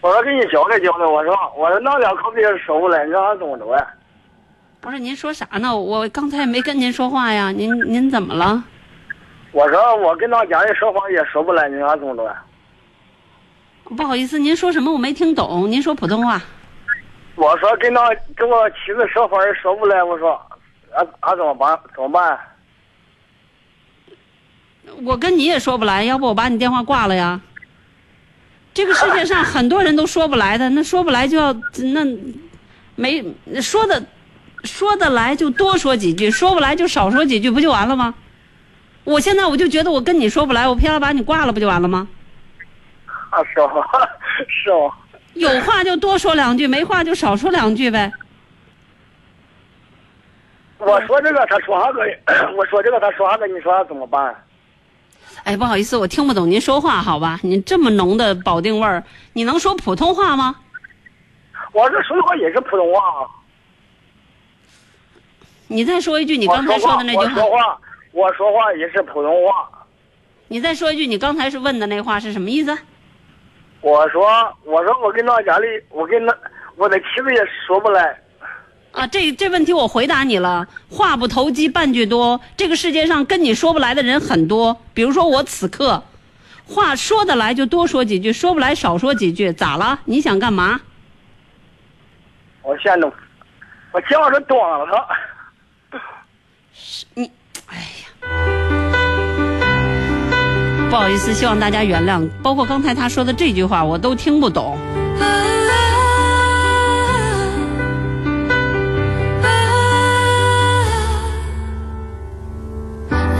[0.00, 3.86] 我说给你交代交代，我说我说那两口子也收不来，你让俺怎么着呀？
[4.80, 5.76] 不是您说啥呢？
[5.76, 8.62] 我刚才也没跟您说话呀，您您怎么了？
[9.52, 12.42] 我说我跟他家人说话也说不来，你让俺怎么着呀？
[13.96, 16.40] 不好意思，您说什么我没听懂，您说普通话。
[17.36, 18.02] 我说跟他
[18.36, 20.38] 跟我妻子说话也说不来，我说
[20.94, 21.80] 俺俺怎么办？
[21.94, 22.38] 怎么办？
[25.04, 27.40] 我跟你也说不来，要不我把你电话挂了呀？
[28.74, 31.52] 这个世界上很多人都说不来的，那说不来就要
[31.92, 32.04] 那
[32.94, 33.24] 没
[33.62, 34.02] 说的
[34.64, 38.14] 说得来就多说几句，说不来就少说几句，不就完了吗？
[39.04, 42.06] 我现在我就觉得我跟你说不来，我偏要把你挂了，不就完了吗？
[43.30, 43.84] 啊，是哦，
[44.48, 44.92] 是哦。
[45.34, 48.12] 有话就多说两句，没话就少说两句呗。
[50.78, 52.00] 我说这个，他说啥个？
[52.56, 53.46] 我说这个，他说啥个？
[53.46, 54.34] 你说怎么办？
[55.44, 57.38] 哎，不好意思，我听不懂您说话，好吧？
[57.42, 60.56] 你这么浓的保定味儿，你能说普通话吗？
[61.72, 63.28] 我这说的话也是普通话。
[65.66, 67.78] 你再说一句你刚才说的那句我说话，
[68.18, 69.70] 我说话也是普通话。
[70.48, 72.76] 你再说一句你刚才是问的那话是什么意思？
[73.80, 74.26] 我说，
[74.64, 76.36] 我说我跟那家里，我跟那
[76.74, 78.20] 我的妻子也说不来。
[78.90, 82.40] 啊，这这问题我回答你了，话不投机半句多。
[82.56, 86.02] 这个世界上跟你说不来的人很多，比如说我此刻，
[86.66, 90.00] 话说得来就多说几句，说不来少说几句，咋了？
[90.06, 90.80] 你想干嘛？
[92.62, 93.08] 我现在，
[93.92, 95.06] 我今晚上端了他。
[97.14, 97.30] 你，
[100.90, 104.78] 不好意思，希望大家原谅，包括刚才他说的这句话，我都听不懂。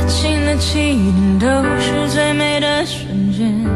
[0.07, 1.47] 亲的起点都
[1.80, 3.66] 是最美的瞬间。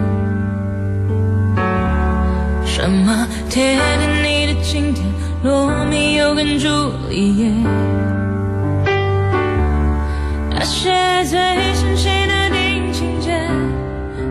[2.64, 3.82] 什么铁达
[4.22, 5.04] 尼的经典，
[5.42, 6.68] 罗密欧跟朱
[7.08, 7.50] 丽叶，
[10.62, 10.88] 那些
[11.24, 11.40] 最
[11.74, 13.36] 深情的电影情节，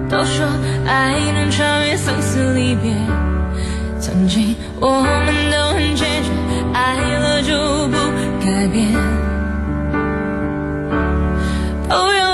[0.10, 0.48] 都说
[0.88, 2.94] 爱能超越生死离别。
[4.00, 6.32] 曾经我们都很坚决，
[6.74, 7.54] 爱了就
[7.90, 7.98] 不
[8.46, 8.94] 改变。
[11.90, 12.31] 朋友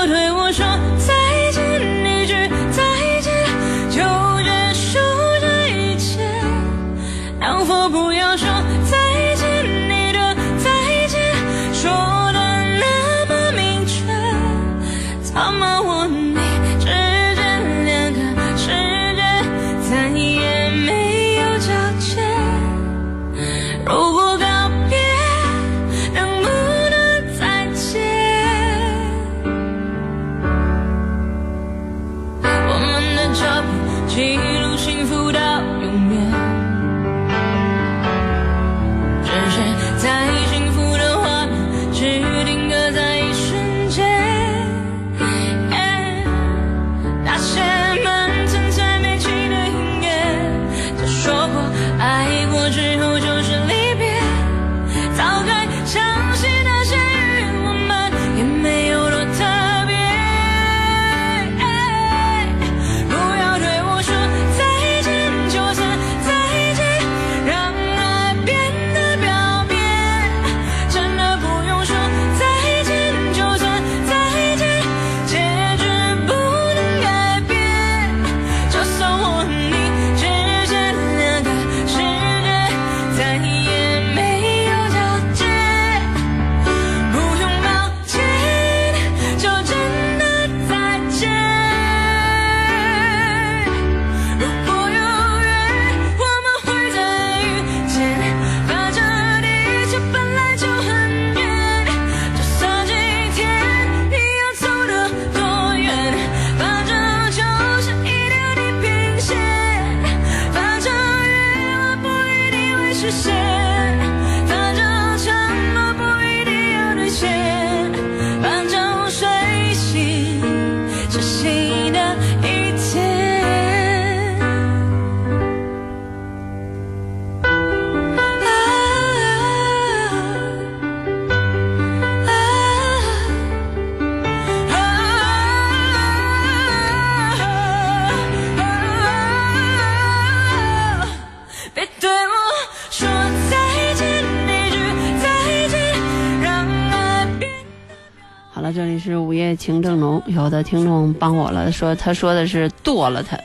[150.28, 153.38] 有的听众帮我了，说他说的是剁了他，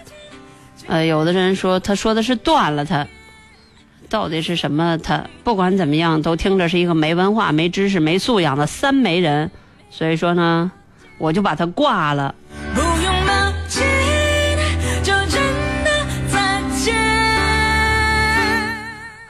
[0.88, 3.08] 呃，有的人说他说的是断了他，
[4.10, 5.26] 到底是什么他？
[5.46, 9.50] 不管怎么样，都听着是一个没文化、没知识、没素养的三没人。
[9.90, 10.72] 所以说呢，
[11.18, 12.36] 我就把他挂了。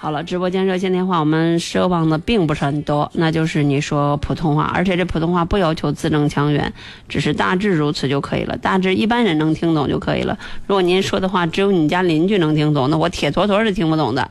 [0.04, 6.74] 好了，直播间热线电话我们奢望的并不是很多，那就是你说普通话，而且这普通话不要求字正腔圆，
[7.08, 10.38] 只是大致如此就可以了，大致一般人能听懂就可以了。
[10.68, 14.30] 如果您说的话只有你家邻居能听懂，那我铁坨坨是听不懂的。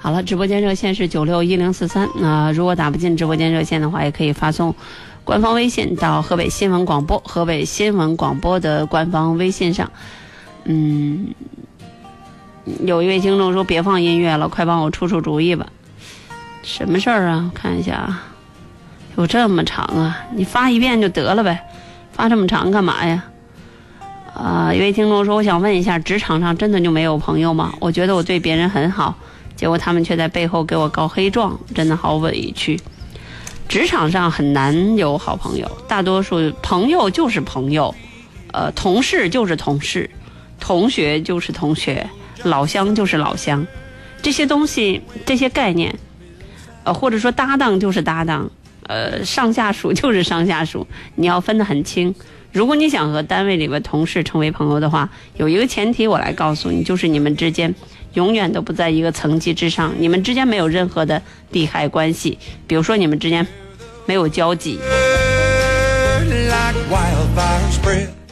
[0.00, 2.08] 好了，直播间热线是九六一零四三。
[2.20, 4.74] 那如果打不进直播间热线的话，也可以发送
[5.24, 9.90] 官方微信到河北新闻广播，河北新闻广播的官方微信上。
[10.64, 11.28] 嗯，
[12.84, 15.66] 有一位听众说别放音乐了，快帮我出出主意吧。
[16.64, 17.50] 什么事儿啊？
[17.52, 18.24] 我看一下啊，
[19.16, 20.18] 有这么长啊？
[20.34, 21.60] 你发一遍就得了呗，
[22.12, 23.24] 发这么长干嘛呀？
[24.34, 27.72] 啊、一位听众说，我想问一下，职场上真的就没有朋友吗？
[27.80, 29.14] 我觉得我对别人很好，
[29.54, 32.80] 结果他们却在背后给我告黑状，真的好委屈。
[33.72, 37.94] 职场上很难有好朋友，大多数朋友就是朋友，
[38.52, 40.10] 呃，同事就是同事，
[40.60, 42.06] 同学就是同学，
[42.42, 43.66] 老乡就是老乡，
[44.20, 45.98] 这些东西，这些概念，
[46.84, 48.50] 呃，或者说搭档就是搭档，
[48.88, 52.14] 呃，上下属就是上下属，你要分得很清。
[52.52, 55.08] 如果你想和单位里边同事成为朋友的话，
[55.38, 57.74] 有一个前提我来告诉你，就是你们之间
[58.12, 63.46] 永远都不在一个层级之上，你们之间没有任何的利害关系，比如说你们之间
[64.06, 64.78] 没有交集，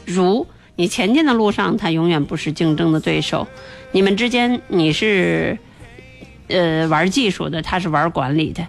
[0.05, 0.47] 如
[0.77, 3.47] 你前进的路上，他永远不是竞争的对手，
[3.93, 5.59] 你们之间你是
[6.49, 8.66] 呃玩技术的，他是玩管理的。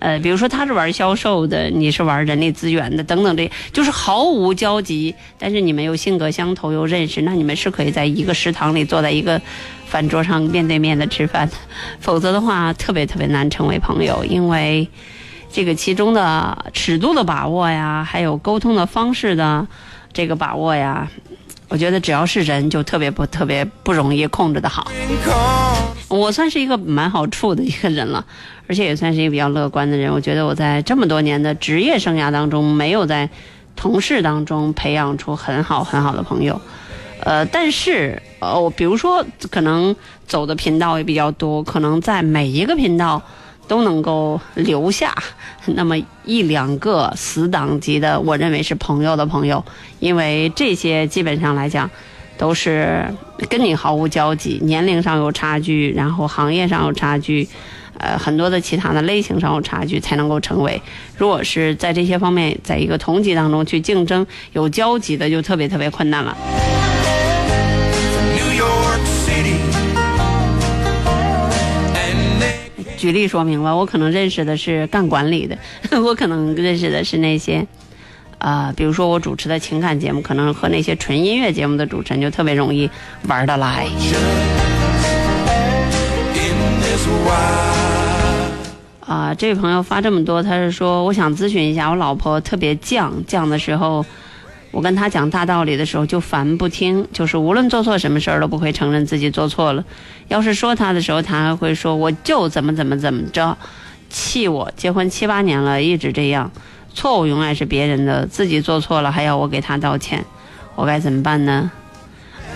[0.00, 9.38] 呃，比如说他是玩销售的，你是玩人力资源的，等等这，就是毫无交集，但是你们又性格相投，又认识，那你们是可以在一个食堂里坐在一个
[9.84, 11.46] 饭桌上面对面的吃饭。
[11.48, 11.54] 的，
[12.00, 14.88] 否则的话特别特别难成为朋友，因为
[15.52, 19.66] 这个其中的尺度的把握呀，还有沟通的方式的
[20.12, 21.08] 这个把握呀，
[21.68, 24.90] 我觉得只要是人就特别不特别不容易控制的好。
[26.08, 28.24] 我算是一个蛮好处的一个人了，
[28.68, 30.12] 而且也算是一个比较乐观的人。
[30.12, 33.28] 我觉得我在这么多年的职业生涯当中，没有在
[33.76, 36.60] 同事当中培养出很好很好的朋友。
[37.22, 39.94] 呃，但是呃，我比如说可能
[40.26, 43.22] 走的频道也比较多，可能在每一个频道
[43.70, 45.14] 都能够留下
[45.66, 49.64] 那么一两个死党级的，我认为是朋友的朋友，
[50.00, 51.88] 因为这些基本上来讲。
[52.40, 53.04] 都是
[53.50, 57.46] 跟你毫无交集，年龄上有差距，然后行业上有差距，
[57.98, 60.80] 呃，很多的其他的类型上有差距，才能够成为。
[61.18, 66.34] 如果是在这些方面，在一个同级当中去竞争有交集的，就特别特别困难了。
[73.00, 75.56] 举例说明吧，我可能认识的是干管理的，
[76.04, 77.66] 我可能认识的是那些，
[78.36, 82.90] 啊，比如说我主持的情感节目，可能和那些纯音乐节目的主持人就特别容易
[83.26, 83.86] 玩得来。
[89.06, 94.04] 啊，这位朋友发这么多，他是说我想咨询一下，我老婆特别犟，犟的时候，
[94.70, 99.84] 我跟他讲大道理的时候就烦不听，就是无论做错什么事儿都不会承认自己做错了。
[100.28, 103.56] 要是说他的时候，他还会说我就怎么怎么怎么着，
[104.08, 104.70] 气我。
[104.76, 106.50] 结婚七八年了，一直这样，
[106.94, 110.24] 错误永远是别人的，自己做错了还要我给他道歉，
[110.76, 111.70] 我该怎么办呢？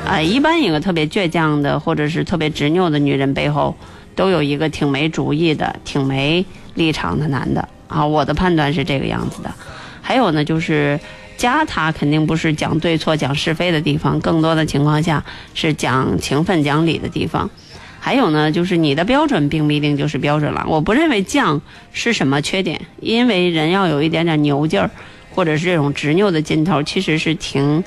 [0.07, 3.75] 啊，一般一个特别倔强的或者是特别执拗的女人背后，
[4.15, 6.45] 都有一个挺没主意的、挺没
[6.75, 8.07] 立场的男的啊。
[8.07, 9.53] 我的判断是这个样子的。
[10.03, 11.01] 还有呢，就是
[11.37, 15.25] 家他肯定不是讲对错、讲是非的地方，更多的情况下
[15.55, 17.51] 是讲情分、讲理的地方。
[18.01, 20.65] 还有呢，就是你的标准并不一定就是标准了。
[20.69, 21.61] 我不认为犟
[21.93, 24.91] 是什么缺点，因为人要有一点点牛劲儿，
[25.31, 27.83] 或者是这种执拗的劲头，其实是挺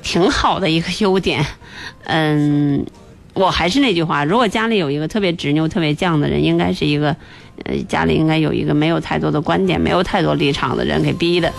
[0.00, 1.44] 挺好的一个优点。
[2.04, 2.86] 嗯，
[3.34, 7.16] 我还是那句话，如果家里有一个特别执拗、特别犟的人，应该是一个，
[7.64, 11.52] 呃，家里应该有一个没有太多的观点、没有太多立场的人给逼的。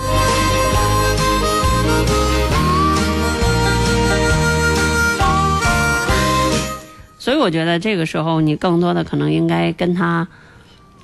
[7.24, 10.28] 所以我觉得这个时候你更多的可能应该跟他，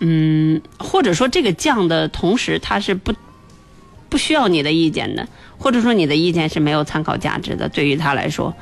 [0.01, 3.13] 嗯，或者说这个犟的同时，他是不
[4.09, 5.25] 不需要你的意见的，
[5.57, 8.53] 或者说你的意见是没有参考价值的，对于他来说，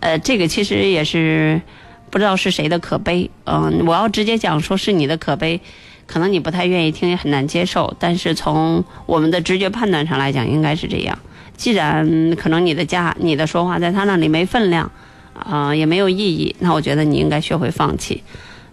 [0.00, 1.60] 呃，这个其实也是
[2.08, 3.30] 不知道是谁的可悲。
[3.44, 5.60] 嗯，我要直接讲说是你的可悲，
[6.06, 7.94] 可能你不太愿意听，也很难接受。
[7.98, 11.18] 但是从我们的直觉判断上来讲，应该是这样。
[11.58, 14.90] 既然可能你的家、你的说话在他那里没分量，
[15.38, 18.22] 啊、也没有意义，那我觉得你应该学会放弃。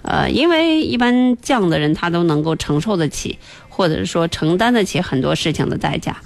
[0.01, 3.39] 呃，因为一般这样的人，他都能够承受得起，
[3.70, 6.18] 或者是说承担得起很多事情的代价。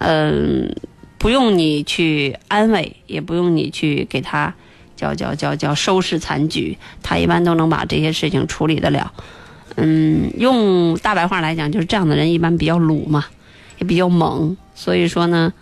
[0.00, 0.74] 嗯、
[1.18, 4.52] 不用你去安慰，也不用你去给他
[4.96, 9.12] 叫叫叫叫收拾残局，他一般都能把这些事情处理得了。
[9.76, 13.26] 嗯，用大白话来讲，就是这样的人一般比较鲁嘛，
[13.78, 15.52] 也比较猛，所以说呢，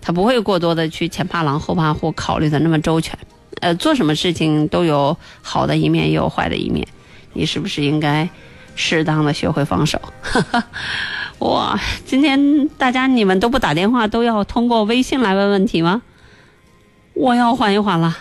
[0.00, 3.16] 他不会过多的去前怕狼后怕虎，考虑的那么周全。
[3.60, 6.86] 呃，做什么事情都有好的一面，也有坏的一面，
[7.32, 8.28] 你是不是应该
[8.74, 10.00] 适当的学会放手？
[11.40, 16.02] 哇，今天大家你们都不打电话，都要通过微信来问问题吗？
[17.14, 18.16] 我要缓一缓了。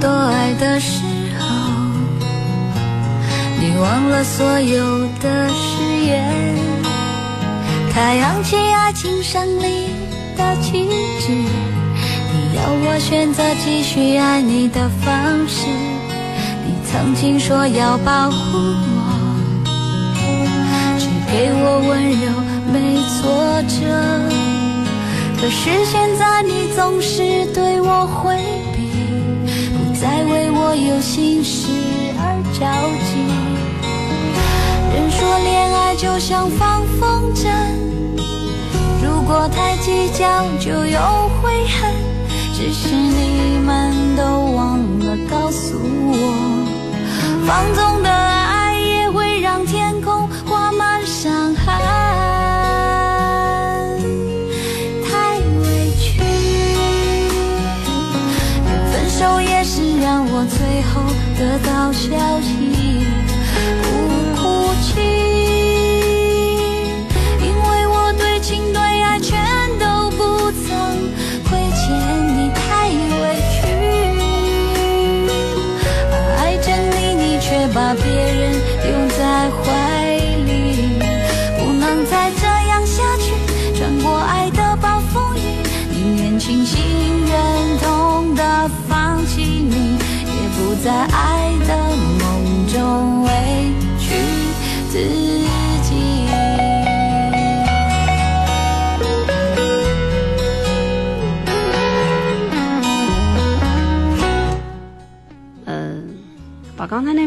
[0.00, 1.02] 多爱的时
[1.38, 1.44] 候，
[3.60, 6.58] 你忘了所有的誓言。
[7.92, 9.90] 他扬起爱情胜利
[10.36, 10.88] 的旗
[11.20, 15.66] 帜，你要我选择继续爱你的方式。
[16.64, 18.58] 你曾经说要保护
[18.96, 19.68] 我，
[20.98, 22.32] 只给我温柔，
[22.72, 23.76] 没挫折。
[25.38, 28.38] 可是现在你总是对我回
[30.00, 31.68] 在，为我有心事
[32.16, 32.64] 而着
[33.04, 33.20] 急。
[34.94, 37.50] 人说恋爱就像放风筝，
[39.04, 40.24] 如果太计较
[40.58, 41.92] 就有悔恨。
[42.54, 44.22] 只是你们都
[44.56, 46.64] 忘了告诉我，
[47.46, 47.99] 放纵
[62.10, 62.40] 掉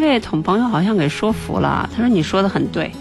[0.09, 1.89] 位同朋友好像给说服了。
[1.95, 2.91] 他说你说的很对，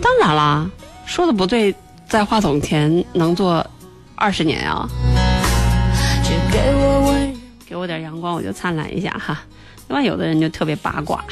[0.00, 0.68] 当然啦，
[1.06, 1.74] 说的不对，
[2.08, 3.66] 在话筒前能做
[4.14, 4.88] 二十年啊。
[6.50, 7.84] 给我。
[7.86, 9.38] 点阳光，我就灿烂一下哈。
[9.88, 11.22] 另外，有的人就特别八卦。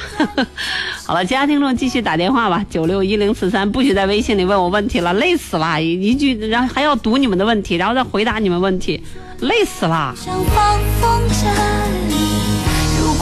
[1.03, 5.81] 好了，其他听众继续打电话吧，九六一零四三，不许在微信里问我问题了，累死了！
[5.81, 9.03] 一一句，然后还要读你们的问题，然后再回答你们问题，
[9.39, 10.13] 累死了。
[10.15, 11.82] 像放风筝，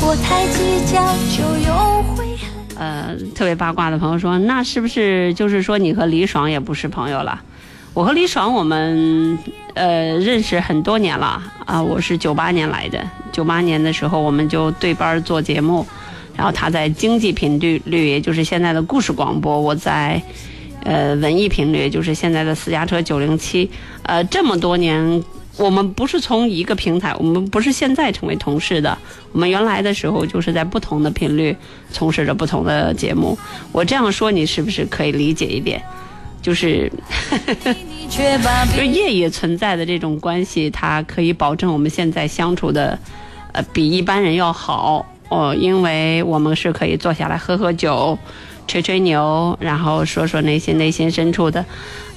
[0.01, 2.75] 果太计较就有悔恨。
[2.75, 7.39] 呃，特别八卦的朋友说，那是不是就是说你和李爽也不是朋友了？
[7.93, 9.37] 我和李爽我们
[9.75, 12.99] 呃认识很多年了啊、我是九八年来的，
[13.31, 15.85] 九八年的时候我们就对班做节目，
[16.35, 20.19] 然后他在经济频率率，也就是现在的故事广播，我在
[20.83, 23.69] 呃文艺频率，也就是现在的私家车九零七，
[24.01, 25.23] 呃这么多年。
[25.61, 28.97] 我们不是从一个平台，我们不是现在成为同事的，
[29.31, 31.55] 我们原来的时候就是在不同的频率
[31.91, 33.37] 从事着不同的节目。
[33.71, 35.79] 我这样说，你是不是可以理解一点？
[36.41, 36.91] 就是
[38.09, 42.97] 就 业也存在的这种关系，它可以保证我们现在相处的，
[43.51, 48.17] 呃，比一般人要好哦，因为我们是可以坐下来喝喝酒，
[48.71, 51.65] 吹吹牛，然后说说那些内心深处的，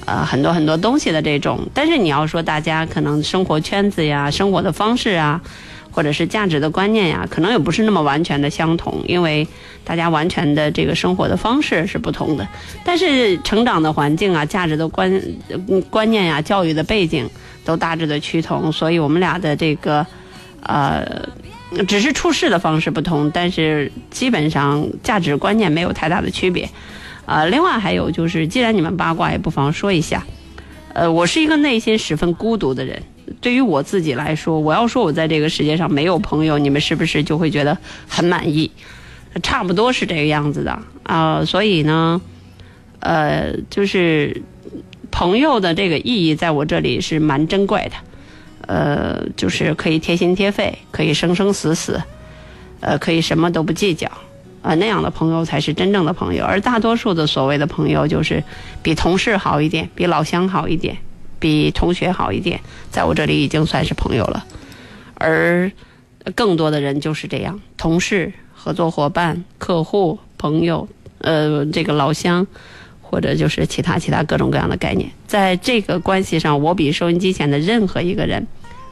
[0.05, 1.59] 呃，很多很多东西的这种。
[1.73, 5.41] 但是你要说大家可能生活圈子呀、生活的方式啊，
[5.91, 9.45] 或者是价值的观念呀，可能也不是那么完全的相同，因为
[9.83, 12.47] 大家完全的这个生活的方式是不同的。
[12.85, 15.21] 但是成长的环境啊、价值的观
[15.89, 17.29] 观念呀、教育的背景
[17.65, 20.07] 都大致的趋同，所以我们俩的这个
[20.65, 21.29] 呃，
[21.87, 26.69] 只是处事的方式不同，但是基本上价值观念没有太大的区别。
[27.25, 30.25] 呃，另外还有就是，既然你们八卦，也不妨说一下。
[30.93, 33.01] 呃，我是一个内心十分孤独的人。
[33.41, 38.71] 对于我自己来说，我要说我在这个世界上没有朋友，你们是不是就会觉得很满意？
[39.43, 42.21] 差不多是这个样子的啊、所以呢，
[42.99, 44.41] 呃，就是
[45.11, 47.95] 朋友的这个意义在我这里是蛮珍贵的。
[48.67, 52.01] 呃，就是可以贴心贴肺，可以生生死死，
[52.79, 54.09] 呃，可以什么都不计较，
[54.61, 56.43] 啊、那样的朋友才是真正的朋友。
[56.43, 58.43] 而大多数的所谓的朋友，就是
[58.81, 60.97] 比同事好一点，比老乡好一点，
[61.39, 62.59] 比同学好一点，
[62.89, 64.45] 在我这里已经算是朋友了。
[65.15, 65.71] 而
[66.33, 70.87] 更多的人就是这样，同事、合作伙伴、客户、朋友，
[71.19, 72.45] 呃，这个老乡。
[73.07, 78.45] 或者就是其他其他各种各样的概念，在这个关系上，我比收音机前的任何一个人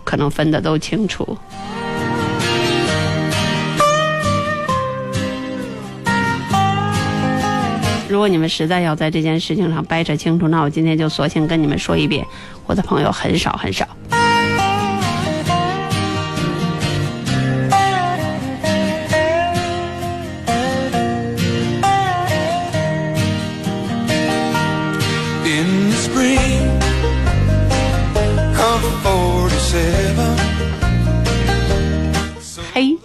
[0.03, 1.37] 可能分得都清楚。
[8.07, 12.23] 如果你们实在要在这件事情上掰扯清楚，那我今天就索性跟你们说一遍，
[12.67, 13.87] 我的朋友很少很少。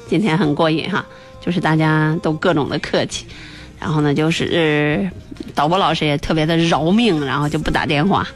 [0.08, 1.04] 今天很过瘾哈，
[1.40, 3.26] 就是大家都各种的客气，
[3.78, 5.10] 然后呢，就是、
[5.54, 8.26] 导播老师也特别的饶命，然后就不打电话。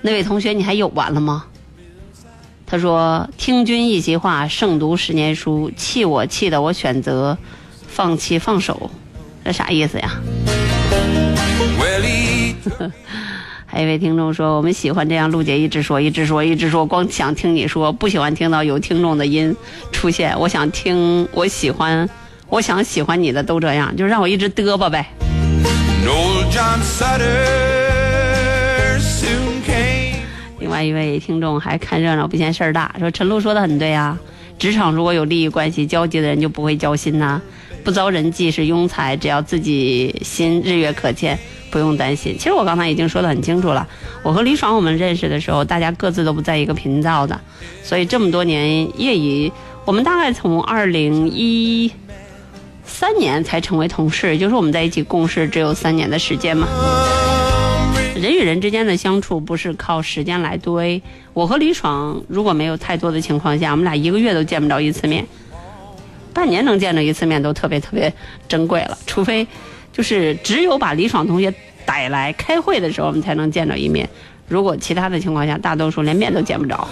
[0.00, 1.44] 那位同学，你还有完了吗？
[2.70, 5.70] 他说：“听君一席话，胜读十年书。
[5.74, 7.36] 气我气的我选择
[7.86, 8.90] 放弃放手，
[9.42, 10.10] 这啥意思呀？”
[13.70, 19.54] 还有一位听众说：“我们喜欢这样，陆姐一直说，一直说，一直说，光想听你说，不喜欢听到有听众的音
[19.92, 20.34] 出现。
[20.40, 22.08] 我想听，我喜欢，
[22.48, 25.06] 我想喜欢你的都这样，就让我一直嘚吧呗。
[30.58, 34.18] 另外一位听众还看热闹不嫌事儿大，说陈露说的很对啊，
[34.58, 37.38] 职场如果有利益关系，交集的人就不会交心呐、
[37.84, 41.38] 不遭人忌是庸才，只要自己心日月可鉴，
[41.70, 42.36] 不用担心。
[42.38, 43.86] 其实我刚才已经说得很清楚了，
[44.22, 47.40] 我和李爽我们认识的时候，大家各自都不在一个频道的，
[47.82, 49.52] 所以这么多年业余，
[49.84, 51.92] 我们大概从二零一
[52.84, 56.66] 三年才成为同事，也就是我们在一起共事只有三年的时间嘛。
[58.14, 61.00] 人与人之间的相处不是靠时间来堆。
[61.32, 65.24] 我和李爽如果没有太多的情况下，我们俩一个月都见不着一次面，
[66.34, 68.12] 半年能见着一次面都特别特别
[68.48, 68.98] 珍贵了。
[69.06, 69.46] 除非
[69.92, 71.52] 就是只有把李爽同学
[71.84, 74.08] 逮来开会的时候，我们才能见着一面。
[74.46, 76.88] 如果其他的情况下，大多数连面都见不着。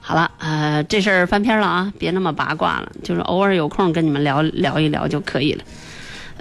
[0.00, 5.64] 好了，呃，这事儿翻篇了啊，别那么八卦了，就是偶尔有空跟你们聊聊一聊就可以了。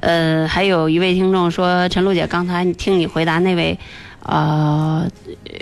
[0.02, 3.78] 呃，还有一位听众说，陈露姐，刚才听你回答那位
[4.24, 5.08] 呃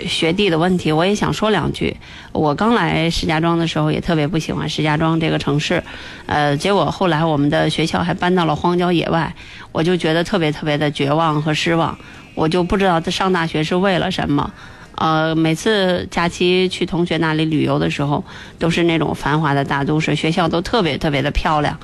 [0.06, 1.96] 学弟的问题，我也想说两句。
[2.32, 5.82] 我刚来石家庄的时候，也特别不喜欢石家庄这个城市，
[6.26, 9.34] 呃，结果后来我们的学校还搬到了荒郊野外，
[9.72, 11.96] 我就觉得特别特别的绝望和失望，
[12.34, 14.50] 我就不知道上大学是为了什么。
[14.96, 18.22] 呃，每次假期去同学那里旅游的时候，
[18.58, 21.78] 都是那种繁华的大都市，学校都特别特别的漂亮，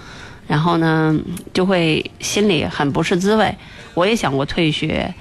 [0.46, 1.18] 然后呢，
[1.52, 3.54] 就会心里很不是滋味。
[3.94, 5.14] 我也想过退学，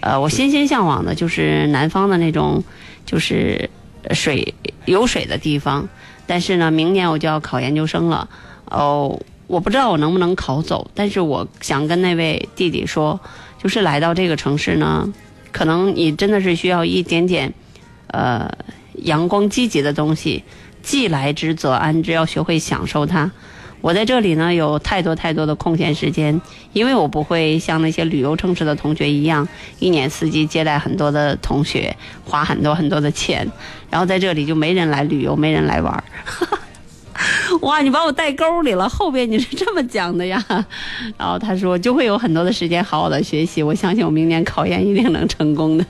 [0.00, 2.62] 呃，我心心向往的就是南方的那种，
[3.04, 3.68] 就是
[4.10, 4.54] 水
[4.84, 5.88] 有水的地方。
[6.26, 8.28] 但是呢，明年我就要考研究生了，
[8.66, 13.18] 哦，我不知道我能不能考走，但是我想跟那位弟弟说，
[13.62, 15.10] 就是来到这个城市呢。
[15.50, 17.52] 可能你真的是需要一点点，
[18.08, 18.48] 呃，
[18.96, 20.44] 阳光积极的东西，
[20.82, 23.30] 既来之则安之，要学会享受它。
[23.80, 26.40] 我在这里呢，有太多太多的空闲时间，
[26.72, 29.46] 因为我不会像那些旅游城市的同学一样，
[29.78, 33.46] 一年四季接待很多的同学，花很多很多的钱，
[33.90, 36.04] 然后在这里就没人来旅游，没人来玩。
[37.62, 40.44] 哇，你把我带沟里了，后边你是这么讲的呀？
[41.16, 45.84] 然后他说就会有很多的时间好好的学习，我相信我明年考研一定能成功的。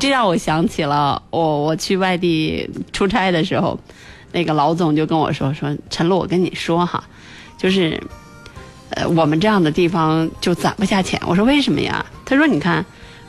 [0.00, 3.78] 这让我想起了我我去外地出差的时候，
[4.32, 7.04] 那个老总就跟我说说陈露，我跟你说哈，
[7.56, 8.00] 就是
[8.90, 11.20] 呃我们这样的地方就攒不下钱。
[11.26, 12.04] 我说为什么呀？
[12.24, 12.84] 他说你看。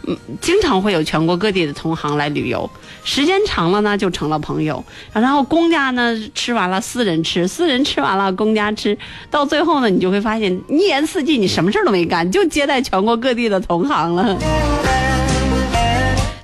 [0.06, 2.70] 嗯，经常会有全国各地的同行来旅游，
[3.06, 4.84] 时间长了呢，就成了朋友。
[5.14, 8.98] 然后公家呢吃完了，私人吃；私人吃完了，公家吃。
[9.32, 14.38] 到最后呢，你就会发现，一年四季你什么事儿都没干，就接待全国各地的同行了。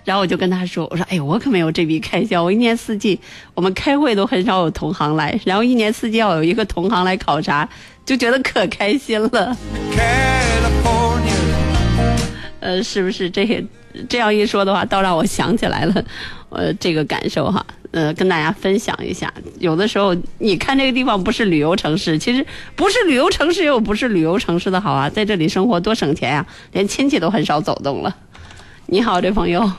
[0.05, 3.19] 然后我就跟他说：“我说，哎，我可没有这笔开销，我一年四季
[3.53, 7.67] 我们开会都很少有同行来，然后一年四季要有一个同行来考察，
[8.05, 9.55] 就觉得可开心了。”
[12.61, 13.63] 呃，是不是这些
[14.09, 16.03] 这样一说的话，倒让我想起来了，
[16.49, 19.33] 呃，这个感受哈，呃，跟大家分享一下。
[19.59, 22.45] 有的时候你看这个地方不是旅游城市，其实
[22.75, 28.13] 不是旅游城市也有不是旅游城市的好啊，在这里生活多省钱呀、连亲戚都很少走动了。
[28.87, 29.71] 你好，这朋友，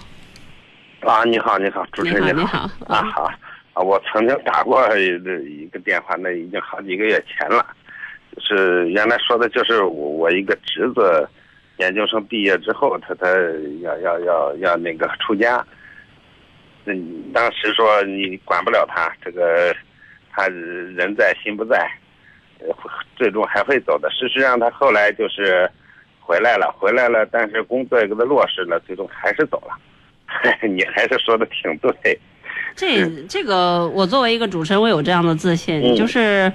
[1.00, 2.70] 啊，你好，你好，主持人你好好。
[2.78, 3.22] 你好啊好。
[3.72, 5.06] 啊，我曾经打过一
[5.62, 7.64] 一个电话，那已经好几个月前了，
[8.36, 11.26] 就是原来说的就是我我一个侄子，
[11.78, 13.28] 研究生毕业之后，他他
[13.82, 15.64] 要要要要那个出家，
[16.84, 19.74] 嗯，当时说你管不了他，这个
[20.32, 21.90] 他人在心不在，
[22.58, 22.68] 呃，
[23.16, 24.10] 最终还会走的。
[24.10, 25.70] 事实上，他后来就是
[26.18, 29.74] 回来了，回来了，但是工作也给他落实了，最终还是走了。
[30.68, 32.18] 你还是说的挺对，
[32.74, 35.96] 这这个我作为一个主持人，我有这样的自信，嗯。
[35.96, 36.50] 就是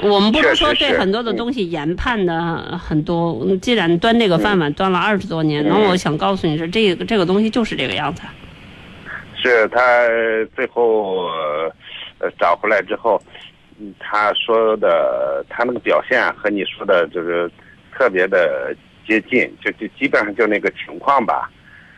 [0.00, 3.38] 我们不能说对很多的东西研判的很多。
[3.44, 5.68] 嗯既然端这个饭碗端了二十多年，嗯。
[5.68, 8.22] 那我想告诉你是这个这个东西就是这个样子。
[9.36, 9.80] 是他
[10.56, 11.26] 最后
[12.18, 13.20] 呃找回来之后，
[13.78, 17.50] 嗯他说的他那个表现和你说的就是
[17.92, 18.74] 特别的
[19.06, 21.50] 接近，就就基本上就那个情况吧，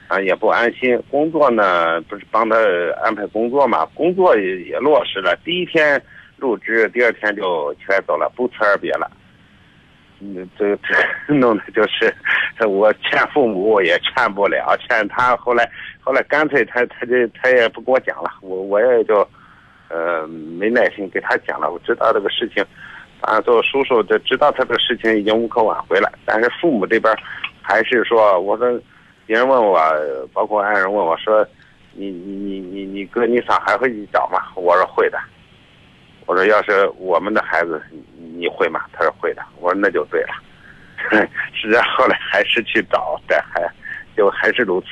[0.09, 1.01] 啊也不安心。
[1.11, 2.57] 工作呢不是帮他
[3.03, 6.01] 安排工作嘛，工作也也落实了，第一天
[6.37, 9.11] 入职，第二天就全走了，不辞而别了。
[10.19, 10.95] 嗯，这这
[11.35, 12.15] 弄的就是，
[12.67, 19.29] 我劝父母也劝不了，劝他后来后来干脆他他就他也不跟我讲了，我我也就，
[19.91, 21.71] 呃没耐心给他讲了。
[21.71, 22.65] 我知道这个事情，
[23.21, 27.15] 反正做叔叔就知道他这个事情已经无可挽回了，但是父母这边
[27.61, 28.81] 还是说，我说
[29.27, 29.81] 别人问我，
[30.33, 31.47] 包括爱人问我说，
[31.93, 34.41] 你你你你你哥你嫂还会去找吗？
[34.55, 35.19] 我说会的。
[36.27, 37.83] 我说要是我们的孩子，
[38.37, 38.83] 你会吗？
[38.93, 39.43] 他说会的。
[39.61, 40.29] 我说那就对了。
[41.53, 43.69] 实际上后来还是去找，但还
[44.17, 44.87] 就还是如此。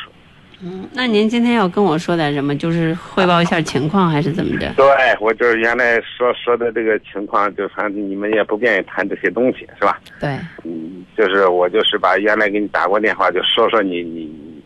[0.62, 2.57] 嗯，那您今天要跟我说点什么？
[2.57, 4.72] 就是汇报一下情况，还是怎么着？
[4.76, 4.86] 对，
[5.20, 10.00] 我就是原来说说的这个情况，就反正你们也不愿意谈这些东西，是吧？
[10.20, 14.62] 对，嗯，就是我就是把原来给你打过电话，就说说你你你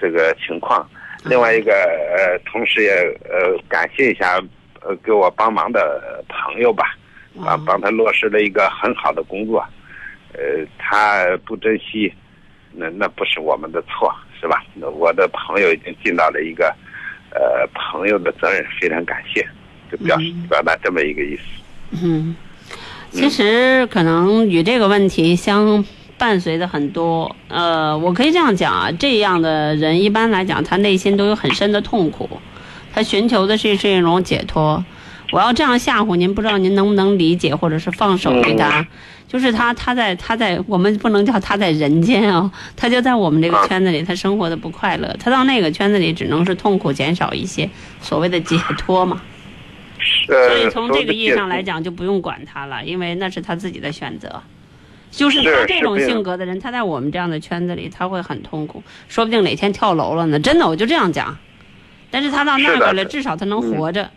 [0.00, 0.88] 这个情况。
[1.24, 2.92] 另外一个呃，同时也
[3.28, 4.40] 呃感谢一下
[4.82, 6.94] 呃给我帮忙的朋友吧，
[7.44, 9.64] 啊，帮他落实了一个很好的工作。
[10.32, 12.12] 呃，他不珍惜，
[12.72, 14.62] 那那不是我们的错，是吧？
[14.74, 16.66] 那我的朋友已经尽到了一个
[17.30, 19.46] 呃朋友的责任，非常感谢，
[19.90, 21.42] 就表示表达这么一个意思。
[22.02, 22.36] 嗯，
[23.10, 25.84] 其实可能与这个问题相
[26.18, 32.28] 伴随的很多，呃，我可以这样讲啊，这样的人一般来讲，他内心都有很深的痛苦，
[32.92, 34.84] 他寻求的是是一种解脱。
[35.32, 38.86] 我要这样吓唬您，不知道您能不能理解，或者是放手给他。
[39.28, 45.14] 就是他，他在他在我们不能叫他在人间啊、他就在我们这个圈子里，他生活的不快乐。
[45.18, 47.68] 他到那个圈子里，只能是痛苦减少一些，
[48.00, 49.20] 所谓的解脱嘛。
[50.28, 54.40] 呃，所以从这个意义上来讲，就不用管他了，因为那是他自己的选择。
[55.10, 60.38] 就是是他这种性格的人，他在我们这样的圈子里，他会很痛苦，说不定哪天跳楼了呢。
[60.38, 61.36] 真的，我就这样讲。
[62.10, 64.08] 但是他到那是的个了，至少他能活着。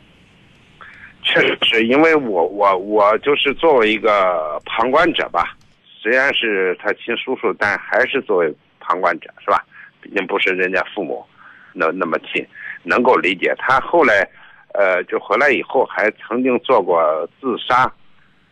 [1.32, 5.56] 确实是因为我我我就是作为一个旁观者吧，
[6.02, 9.64] 虽然是他亲叔叔，但还是作为旁观者是吧？
[10.02, 11.24] 毕竟不是人家父母
[11.72, 12.44] 那那么亲，
[12.84, 13.54] 能够理解。
[13.60, 14.28] 他后来
[14.74, 17.00] 呃就回来以后，还曾经做过
[17.40, 17.92] 自杀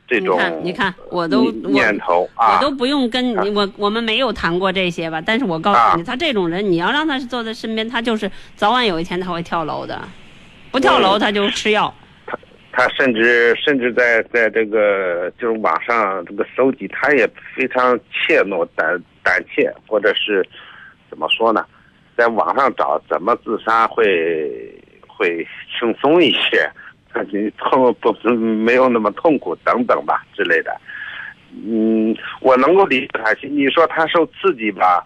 [0.08, 5.20] 这种你看，你看，我都念头啊我都不用跟你我我们没有谈过这些吧？
[5.26, 10.00] 但是我告诉你，啊他这种人，你要让他坐在身边，他就是早晚有一天他会跳楼的，
[10.70, 11.92] 不跳楼嗯他就吃药。
[12.80, 18.88] 他甚至甚至在在这个就是网上这个搜集，他也非常怯懦胆
[19.24, 20.48] 胆怯，或者是
[21.10, 21.66] 怎么说呢，
[22.16, 26.70] 在网上找怎么自杀会会轻松一些，
[27.32, 30.72] 你痛不没有那么痛苦等等吧之类的。
[31.52, 33.34] 嗯，我能够理解他。
[33.42, 35.04] 你说他受刺激吧，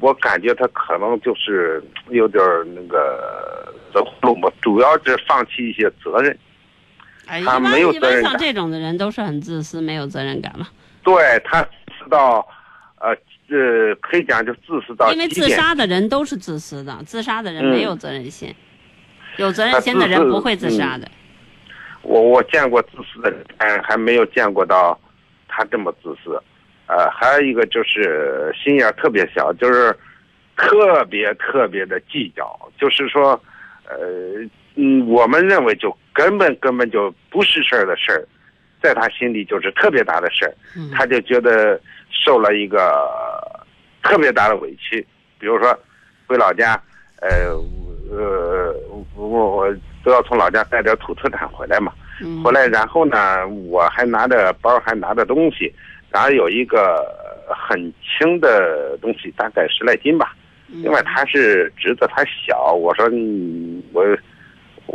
[0.00, 2.40] 我感觉他可能就是有点
[2.76, 6.38] 那个走路嘛，主要是放弃一些责任。
[7.30, 10.66] 哎，一他般没有一般像责任感这种的人都是很自私、没有责任感嘛。
[11.04, 11.68] 对他自
[12.02, 12.44] 私到，
[12.98, 13.16] 呃，
[13.48, 15.28] 这可以讲就自私到因为。
[15.28, 18.52] 自杀的人都是自私的，自杀的人没有责任心，
[19.36, 21.08] 有责任心的人不会自杀的。
[22.02, 24.98] 我我见过自私的人，但还没有见过到
[25.46, 26.42] 他这么自私。
[26.86, 29.96] 呃，还有一个就是心眼特别小，就是
[30.56, 33.40] 特别特别的计较，就是说，
[33.84, 33.96] 呃，
[34.82, 38.26] 嗯，我们认为就根本根本就不是事儿的事儿，
[38.82, 40.52] 在他心里就是特别大的事儿，
[40.90, 41.78] 他就觉得
[42.10, 42.80] 受了一个
[44.02, 45.06] 特别大的委屈。
[45.38, 45.78] 比如说，
[46.26, 46.80] 回老家，
[47.20, 47.52] 呃，
[48.10, 48.74] 呃，
[49.14, 51.92] 我我都要从老家带点土特产回来嘛。
[52.42, 55.72] 回来，然后呢，我还拿着包，还拿着东西，
[56.10, 57.04] 然后有一个
[57.48, 60.34] 很轻的东西，大概十来斤吧。
[60.68, 64.04] 另外，他是侄子，他小，我说你我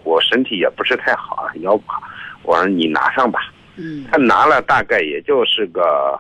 [0.06, 2.02] 我身体也不是太好啊，腰不好，
[2.44, 3.52] 我说你拿上吧。
[3.76, 4.06] 嗯。
[4.10, 6.18] 他拿了大概也就是个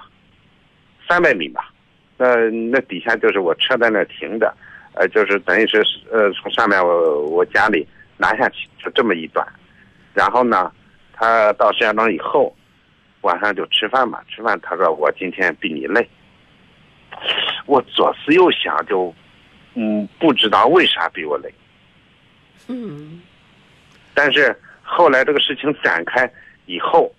[1.07, 1.71] 三百米吧，
[2.17, 4.53] 那那底下就是我车在那停着，
[4.93, 9.47] 呃，就是等于是呃从上面我我家里拿下去就这么一段，
[10.13, 10.71] 然后呢，
[11.13, 12.53] 他到石家庄以后，
[13.21, 16.09] 晚上就吃饭嘛，吃饭他说我今天比你累，
[17.65, 19.13] 我左思右想就，
[19.75, 21.53] 嗯，不知道为啥比我累，
[22.67, 23.21] 嗯
[24.15, 26.27] 但是后来这个事情展开
[26.65, 27.13] 以后，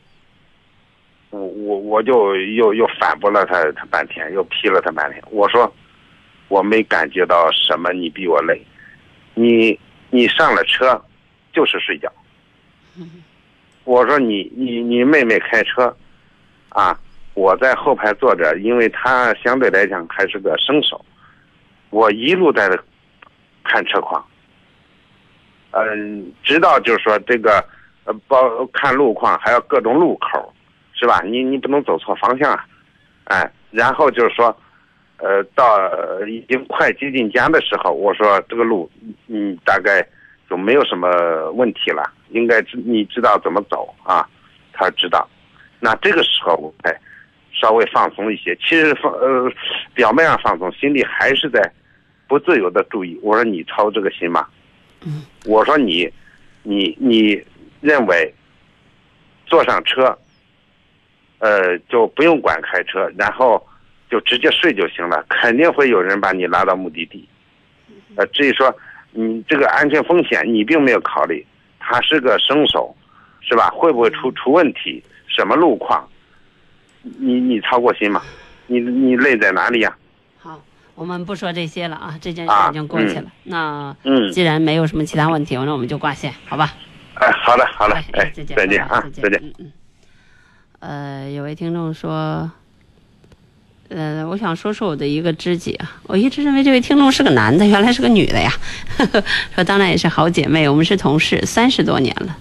[1.30, 5.22] 我我我就又又反驳了他他半天，又批了他半天。
[5.30, 5.72] 我说
[6.48, 8.60] 我没感觉到什么，你比我累，
[9.34, 9.78] 你
[10.10, 11.00] 你上了车
[11.52, 12.10] 就是睡觉。
[13.84, 15.94] 我说你你你妹妹开车，
[16.70, 16.98] 啊，
[17.34, 21.04] 我在后排坐着，因为她相对来讲还是个生手，
[21.90, 22.84] 我一路在这
[23.62, 24.26] 看车况。
[25.72, 27.62] 嗯，直到就是说这个，
[28.04, 30.52] 呃，包看路况，还有各种路口，
[30.94, 31.20] 是吧？
[31.24, 32.66] 你你不能走错方向啊，
[33.24, 34.56] 哎，然后就是说，
[35.18, 35.78] 呃，到
[36.26, 38.90] 已经快接近家的时候，我说这个路，
[39.26, 40.06] 嗯，大概
[40.48, 44.26] 就没有什么问题了，应该知你知道怎么走啊？
[44.72, 45.28] 他知道，
[45.80, 46.98] 那这个时候我才
[47.52, 48.56] 稍微放松一些。
[48.56, 49.50] 其实放呃，
[49.94, 51.60] 表面上放松，心里还是在
[52.28, 53.18] 不自由的注意。
[53.22, 54.46] 我说你操这个心吗？
[55.44, 56.10] 我说你，
[56.62, 57.42] 你你
[57.80, 58.32] 认为
[59.46, 60.16] 坐上车，
[61.38, 63.64] 呃，就不用管开车，然后
[64.10, 67.28] 就直接睡就行了，肯定会有人把你拉到目的地。
[68.16, 68.74] 呃，至于说
[69.12, 71.44] 你这个安全风险，你并没有考虑，
[71.78, 72.94] 他是个生手，
[73.40, 73.70] 是吧？
[73.70, 75.02] 会不会出出问题？
[75.28, 76.08] 什么路况？
[77.02, 78.22] 你你操过心吗？
[78.66, 79.96] 你你累在哪里呀、好，
[80.96, 83.22] 我们不说这些了啊，这件事啊已经过去了。
[83.22, 86.74] 嗯那嗯既然没有什么其他问题，那我们就挂线，好吧？
[87.14, 89.40] 哎，好的好的，哎，再见，再见啊，再见。
[89.44, 89.72] 嗯嗯。
[90.80, 92.50] 呃，有位听众说，
[93.88, 98.52] 呃，我想说说我的一个知己啊，我一直认为这位听众是个男的，原来是个女的呀。
[99.54, 102.36] 说当然也是好姐妹，我们是同事，三十多年了，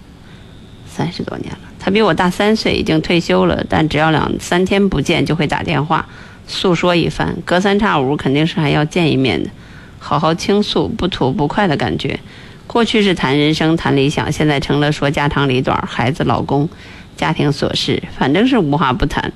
[0.86, 1.58] 三十多年了。
[1.78, 6.06] 她比我大三岁，已经退休了，但只要两三天不见，就会打电话
[6.46, 9.50] 诉说一番，隔三差五肯定是还要见一面的，
[9.98, 12.18] 好好倾诉不吐不快的感觉。
[12.66, 16.68] 过去是谈人生、谈理想，现在成了说家长里短、孩子、老公、
[17.16, 19.32] 家庭琐事，反正是无话不谈。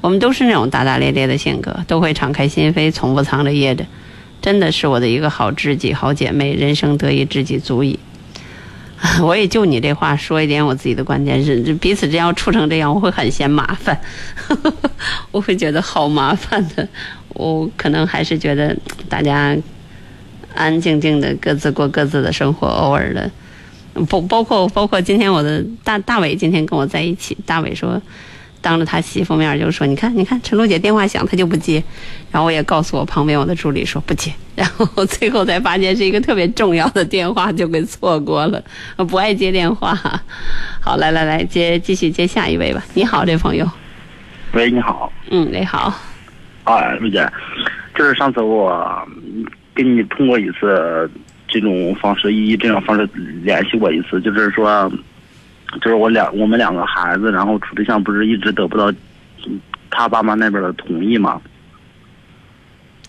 [0.00, 3.84] 我们都是那种大大咧咧的性格，都会敞开心扉，从不藏着掖着。
[4.40, 7.98] 真的是我的一个好知己、好姐妹，人生得一知己足矣。
[9.20, 14.00] 我也就你这话说一点我自己的观点是，彼此这样处成这样，我会很嫌麻烦，
[15.32, 16.86] 我会觉得好麻烦的。
[17.30, 18.76] 我可能还是觉得
[19.08, 19.62] 大家安
[20.54, 23.30] 安静静的各自过各自的生活，偶尔的，
[24.08, 28.00] 包包括包括今天我的大大伟今天跟我在一起，大伟说。
[28.62, 31.82] 当着他媳妇面就说：“你看，你看，陈露姐电话响，他就不接。”
[32.30, 34.32] 然后我也告诉我旁边我的助理说不接。
[34.54, 38.62] 然后最后才发现是一个特别重要的电话，就给错过了。
[38.96, 39.94] 我不爱接电话。
[40.80, 42.82] 好，来来来，接继续接下一位吧。
[42.94, 43.68] 你好，这朋友。
[44.52, 45.12] 喂，你好。
[45.30, 45.92] 嗯，你好。
[46.62, 47.28] 啊，陆姐，
[47.96, 48.96] 就是上次我
[49.74, 51.10] 跟你通过一次
[51.48, 53.08] 这种方式，以这种方式
[53.42, 54.90] 联系过一次，就是说。
[55.80, 58.92] 就是我两我们两个孩子，然后处对象不是一直得不到
[59.90, 61.40] 他爸妈那边的同意吗？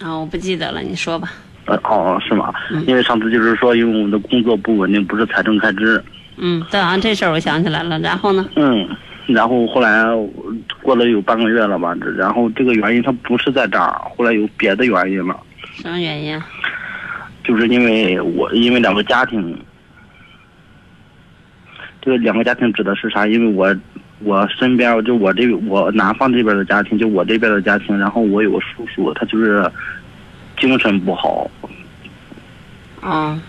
[0.01, 1.32] 啊、哦，我不记得了，你说吧。
[1.66, 2.53] 呃哦，是吗？
[2.72, 6.03] 嗯、因为上次就是说，因为我们的工作不稳定，不是财政开支。
[6.38, 7.97] 嗯，对啊，这事儿我想起来了。
[7.99, 8.45] 然后呢？
[8.55, 8.88] 嗯，
[9.28, 10.03] 然后后来
[10.82, 15.39] 过了有半个月了吧，然后这个原因他不是在这儿，后来有别的原因了。
[15.76, 16.41] 什么原因？
[17.43, 19.57] 就是因为我因为两个家庭。
[22.03, 23.25] 这个两个家庭指的是啥？
[23.25, 23.73] 因为我
[24.19, 29.65] 我身边就我这我南方这边的家庭，就我这边的家庭，然后我有个叔叔，他就是
[30.59, 31.49] 精神不好。
[32.99, 33.41] 啊。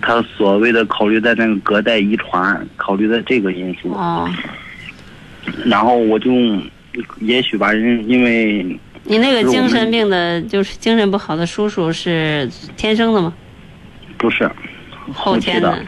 [0.00, 3.92] 他所谓的考虑在那个隔代遗传，考虑在这个因素。
[3.92, 4.26] 哦。
[5.66, 6.30] 然后我就
[7.20, 8.64] 也许吧，因因为
[9.04, 13.34] 你那个精神病的，就是精神不好的叔叔是天生的吗？
[14.16, 14.48] 不是
[15.12, 15.84] 后天的，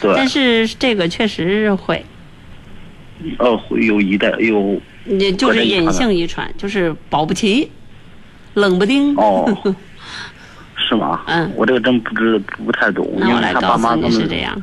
[0.00, 2.04] 对，但是这个确实是会，
[3.38, 7.70] 呃，会有一代有也就是隐性遗传，就是保不齐，
[8.54, 9.14] 冷不丁。
[9.16, 9.74] 哦，
[10.76, 11.22] 是吗？
[11.26, 14.60] 嗯，我这个真不知不太懂，因为他爸妈他们是这样。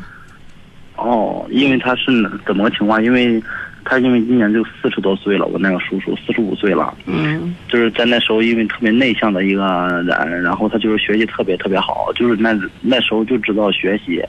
[0.96, 2.12] 哦，因为他是
[2.46, 3.04] 怎么个情况？
[3.04, 3.42] 因为
[3.84, 6.96] 他因为今年就四十多岁了，我那个叔叔四十五岁了。
[7.08, 7.54] 嗯。
[7.68, 9.64] 就是在那时候，因为特别内向的一个
[10.06, 14.24] 人，然后他就是学习特别特别好，就是那那时候就知道学习。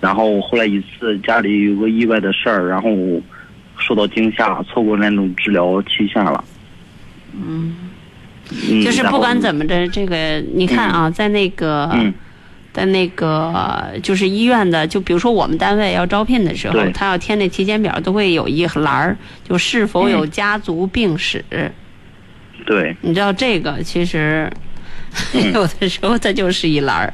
[0.00, 2.90] 然后后来一次家里有个意外的事儿，然后
[3.78, 6.44] 受到惊吓，错过那种治疗期限了。
[7.34, 7.76] 嗯。
[8.50, 11.90] 嗯，就是不管怎么着，这个你看啊，在那个。
[11.92, 12.12] 嗯
[12.70, 21.44] 在那个就是医院的，就比如说我们单位要招聘的时候，他要填那体检表，都会有一栏儿，就是否有家族病史。
[22.64, 24.48] 对，你知道这个其实、
[25.52, 27.12] 有的时候它就是一栏儿。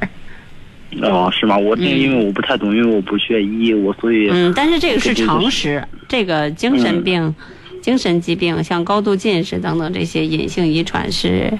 [1.01, 1.57] 哦，是吗？
[1.57, 7.35] 我这因为我不太懂，因为我不学医，我所以嗯，但是这个是常识，这个精神病、
[7.81, 11.51] 精神疾病，像高度近视等等这些隐性遗传是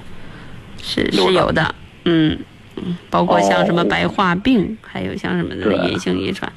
[0.82, 1.74] 是是有的，
[2.04, 2.38] 嗯。
[2.78, 6.52] 嗯，包括像什么白化病，还有像什么的隐性遗传，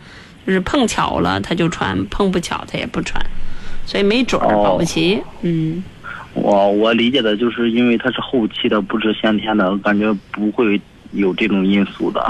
[0.45, 3.25] 就是碰巧了他就传，碰不巧他也不传，
[3.85, 5.23] 所以没准儿保不齐。
[5.43, 5.81] 嗯，
[6.33, 10.81] 我我理解的就是因为它是后期的，不是先天的，感觉不会
[11.11, 12.25] 有这种因素的，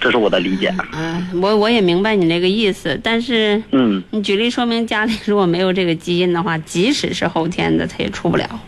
[0.00, 0.74] 这是我的理解。
[0.92, 8.60] 嗯、我我也明白你那个意思，但是嗯，你举例说明家里如果没有这个基因的话，即使是后天的，他也出不了。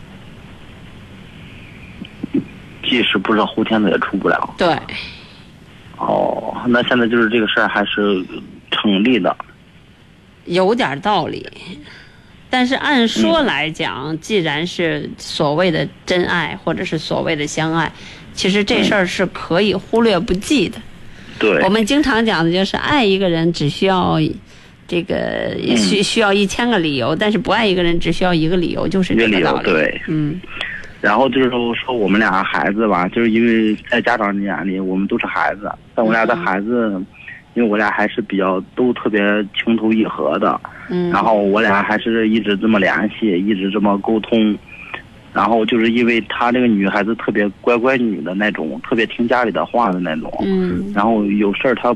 [2.89, 4.55] 即使不是后天的也出不了。
[4.57, 4.75] 对，
[5.97, 8.25] 哦，那现在就是这个事儿还是
[8.71, 9.35] 成立的。
[10.45, 11.45] 有点道理，
[12.49, 17.91] 但是按说来讲，既然是所谓的真爱或者是所谓的相爱，
[18.37, 20.77] 其实这事儿是可以忽略不计的。
[21.39, 24.17] 对，我们经常讲的就是爱一个人只需要
[24.87, 29.63] 这个需需要一千个理由，但是不爱一个人只需要一个理由，就是一个理由这个道理。
[29.71, 30.01] 对。
[30.07, 30.39] 嗯。
[31.01, 36.91] 然后就是说说我们俩孩子吧，就是因为在家长眼里我们都是孩子，但我俩的孩子，
[37.55, 39.19] 因为我俩还是比较都特别
[39.55, 41.09] 情投意合的，嗯。
[41.09, 44.55] 然后我俩还是一直这么联系，一直这么沟通。
[45.33, 50.33] 然后就是因为她这个女孩子特别乖乖女的那种，特别听家里的话的那种。
[50.43, 50.91] 嗯。
[50.95, 51.95] 然后有事儿她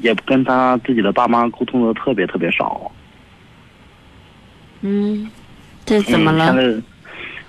[0.00, 2.90] 也跟她自己的爸妈沟通的特别特别少。
[4.82, 5.28] 嗯，
[5.84, 6.52] 这怎么了？
[6.52, 6.82] 嗯、现在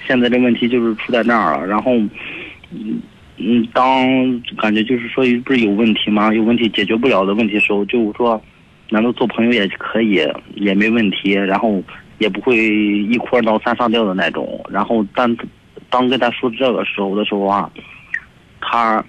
[0.07, 1.67] 现在这问题就是出在那儿了。
[1.67, 1.91] 然后，
[2.71, 3.01] 嗯
[3.37, 4.07] 嗯，当
[4.57, 6.33] 感觉就是说不是有问题吗？
[6.33, 8.41] 有问题解决不了的问题时候，就说
[8.89, 10.25] 难道做朋友也可以，
[10.55, 11.33] 也没问题。
[11.33, 11.83] 然后。
[12.19, 15.35] 也不会一哭二闹三上吊的那种，然后但
[15.89, 17.69] 当跟他说这个时候的时候啊，
[18.61, 19.03] 他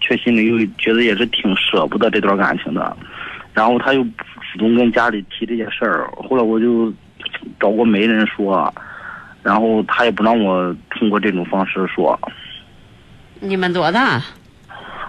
[0.00, 2.96] 却心里又觉得也是挺舍不得这段感情的，
[3.54, 6.92] 然后他又主动跟家里提这些事儿，后来我就
[7.60, 8.72] 找过媒人说，
[9.42, 12.18] 然后他也不让我通过这种方式说。
[13.38, 14.20] 你们多大？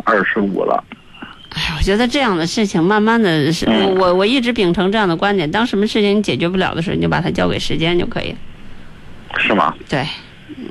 [0.05, 0.83] 二十五了。
[1.53, 8.37] 哎，我觉得这样的事情，慢慢的是，嗯我我我一直秉承这样的观点，当什么事情你解决不了的时候，你就把它交给时间就可以了。
[9.37, 9.73] 是吗？
[9.89, 10.07] 对，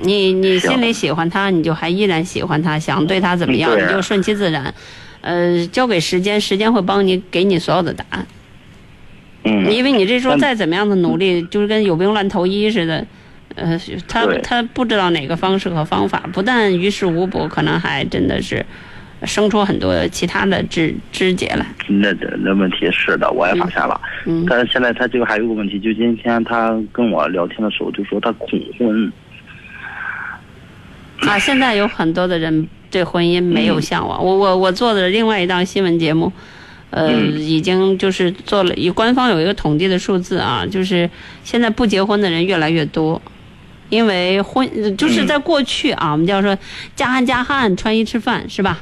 [0.01, 4.73] 你你心里喜欢他，你就还依然喜欢他，想对他怎么样，你就顺其自然。
[5.21, 8.25] 呃，交给时间，时间会帮你给你所有的答案。
[9.43, 9.71] 嗯。
[9.71, 13.05] 因为你这时候再怎么样的努力，就是跟有病乱投医似的。
[13.53, 18.65] 呃，他他不知道哪个方式和方法，不但于事无补，可能还真的是。
[19.23, 23.99] 生出很多其他的枝枝节来，那这那问题是的，我也发现了。
[24.25, 29.11] 嗯，但是现在他这个还有个问题，就今天他跟我聊天的时候就说他恐婚。
[31.19, 34.19] 啊，现在有很多的人对婚姻没有向往。
[34.19, 36.33] 嗯、我我我做的另外一档新闻节目，
[36.89, 41.07] 呃，嗯、已经就是做了，以官方有一个统计的数字啊，就是
[41.43, 43.21] 现在不结婚的人越来越多。
[43.89, 46.57] 因为婚就是在过去啊，嗯、我们叫说
[46.95, 48.81] 家汉家汉穿衣吃饭是吧？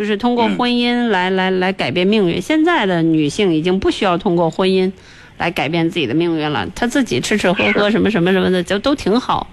[0.00, 2.40] 就是通过婚姻来、嗯、来来改变命运。
[2.40, 4.90] 现在的女性已经不需要通过婚姻
[5.36, 9.46] 来改变自己的命运了，她自己吃吃喝喝什么什么什么的就都挺好。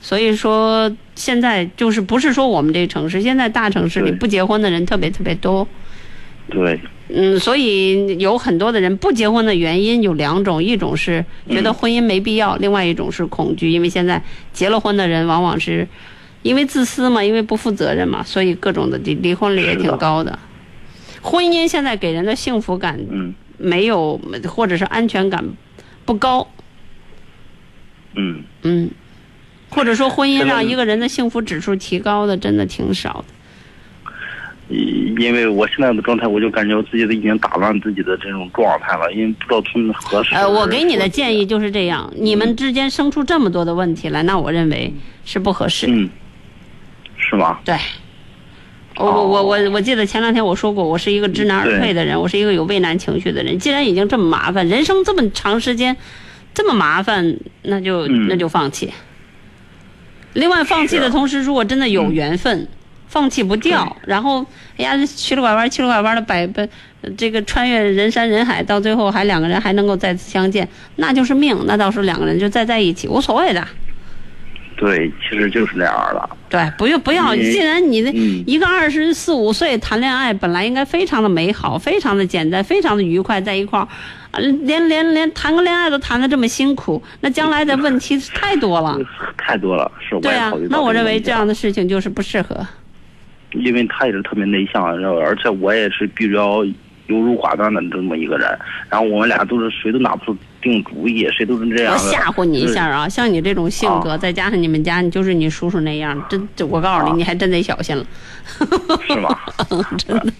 [0.00, 5.68] 所以说现在就是不是说我们这个城市，现在大城市里不结婚的人特别特别多。
[6.50, 6.80] 对。
[7.08, 14.20] 嗯，所以有很多的人不结婚的原因有两种，一种是觉得婚姻没必要，嗯、另外一种是恐惧，因为现在
[14.52, 15.86] 结了婚的人往往是。
[16.42, 20.38] 因为自私嘛，因为不负责任嘛，所以各种的离离婚率也挺高的。
[21.20, 22.98] 婚姻现在给人的幸福感
[23.58, 25.44] 没有，嗯、或者是安全感
[26.04, 26.48] 不高。
[28.14, 28.90] 嗯嗯，
[29.70, 33.34] 或者说婚姻让一个人的幸福指数提高的，真的挺少的。
[34.68, 40.34] 因为我现在的状态，我就感觉我自己都已经打乱自己的这种状态了，因为不知道从何时。
[40.34, 44.92] 呃，我给你的建议就是这样，你们之间生出这么多的问题来，那我认为
[45.24, 45.86] 是不合适。
[45.88, 46.08] 嗯，
[47.28, 47.58] 是吗？
[47.64, 47.76] 对。
[48.96, 53.58] 我我我我我记得前两天我说过，我是一个知难而退的人，我是一个有畏难情绪的人。
[53.58, 55.96] 既然已经这么麻烦，人生这么长时间，
[56.52, 58.92] 这么麻烦，那就、嗯那就放弃。
[60.34, 62.68] 另外，放弃的同时，如果真的有缘分，
[63.08, 64.44] 放弃不掉，然后
[64.76, 66.68] 哎呀，曲了拐弯，曲了拐弯的百百
[67.16, 71.58] 这个穿越人山人海，到最后还两个人还能够再次相见，那就是命。
[71.64, 73.66] 那到时候两个人就再在一起，无所谓的。
[74.82, 76.28] 对，其实就是那样了。
[76.50, 83.86] 对，不用不要，既然你的嗯一个二十四五岁谈恋爱，本来应该非常的美好，非常的简单，非常的愉快，在一块儿，
[84.32, 88.98] 啊连连连谈个恋爱都谈的这么辛苦，那将来的问题太多了。
[89.38, 92.66] 太多了，是我对啊那我认为这样的事情就是不适合。
[93.52, 96.64] 因为他也是特别内向，然后而且我也是比较
[97.08, 98.48] 优柔寡断的这么一个人，
[98.88, 101.98] 然后我们俩都是谁都拿不出定主意，谁都是这样我。
[101.98, 108.06] 吓唬你一下啊，像你这种性格，再加上你们家你就是你叔叔那样，真这我告诉你，你还真得小心了。
[109.06, 109.38] 是吗？
[109.98, 110.32] 真的。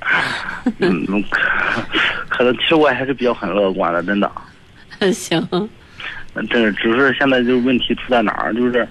[0.78, 1.40] 嗯，嗯可
[2.28, 4.30] 可能其实我还是比较很乐观的，真的。
[5.12, 5.46] 行，
[6.48, 8.88] 真是，只是现在就是问题出在哪儿，就是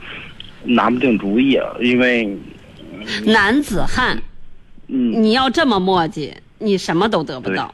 [0.64, 2.38] 拿不定主意，因为
[3.26, 4.22] 男子汉，
[4.88, 7.74] 嗯，你要这么磨叽，你什么都得不到。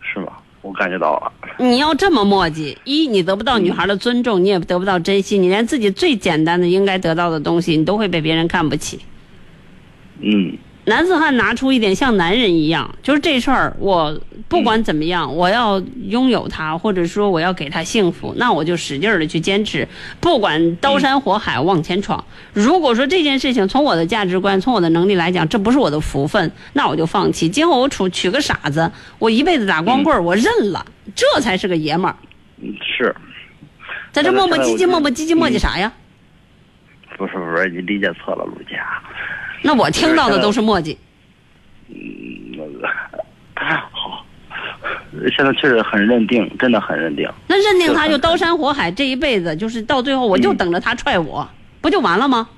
[0.00, 0.32] 是吗？
[0.60, 1.32] 我感觉到了。
[1.58, 9.00] 你要这么磨叽，一你得不到女孩的尊重，你也得不到珍惜，你连自己最简单的应该得到的东西，你都会被别人看不起。
[10.20, 19.86] 嗯，男子汉拿出一点像男人一样，就是这事儿，我不管怎么样，我要拥有它，或者说我要给他幸福，那我就使劲的去坚持，
[20.20, 22.24] 不管刀山火海往前闯。
[22.52, 27.48] 如果说这件事情从我的价值观、从我的能力来讲，这不是我的福分，那我就放弃。
[27.48, 28.90] 今后我处娶个傻子，
[29.20, 30.84] 我一辈子打光棍儿，我认了，
[31.14, 32.16] 这才是个爷们儿。
[32.60, 33.14] 嗯是。
[34.10, 35.92] 在这磨磨唧唧、磨磨唧唧磨嗯叽啥呀？
[37.16, 38.78] 不是不是，你理解错了，陆姐。
[39.62, 40.98] 那我听到的都是墨迹。
[41.88, 41.96] 嗯，
[42.56, 42.88] 那个
[43.54, 44.24] 好，
[45.36, 47.28] 现在确实很认定，真的很认定。
[47.46, 51.48] 那认定他就刀山火海，这一辈子就是到最后，我就等着他踹我，
[51.80, 52.48] 不就完了吗？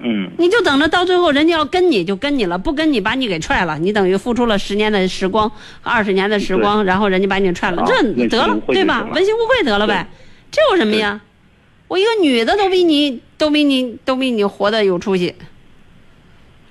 [0.00, 5.50] 嗯，你就等着到最后，人家要跟你就跟你了，不跟你把你给踹了，你等于付出了十年的时光，
[5.82, 9.06] 二十年的时光，然后人家把你踹了，啊这得了对吧？
[9.12, 10.06] 问心无愧得了呗，
[10.52, 11.20] 这有什么呀？
[11.88, 15.34] 我一个女的都比你都比你都比你活得有出息。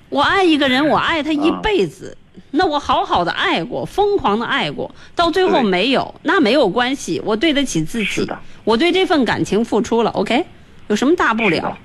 [0.08, 2.16] 我爱一个人，我爱他一辈子，
[2.52, 8.28] 那我好好的爱过，疯狂的爱过，到最后没有，那没有关系，我对得起自己，
[8.64, 10.44] 我对这份感情付出了，OK，
[10.88, 11.76] 有什么大不了，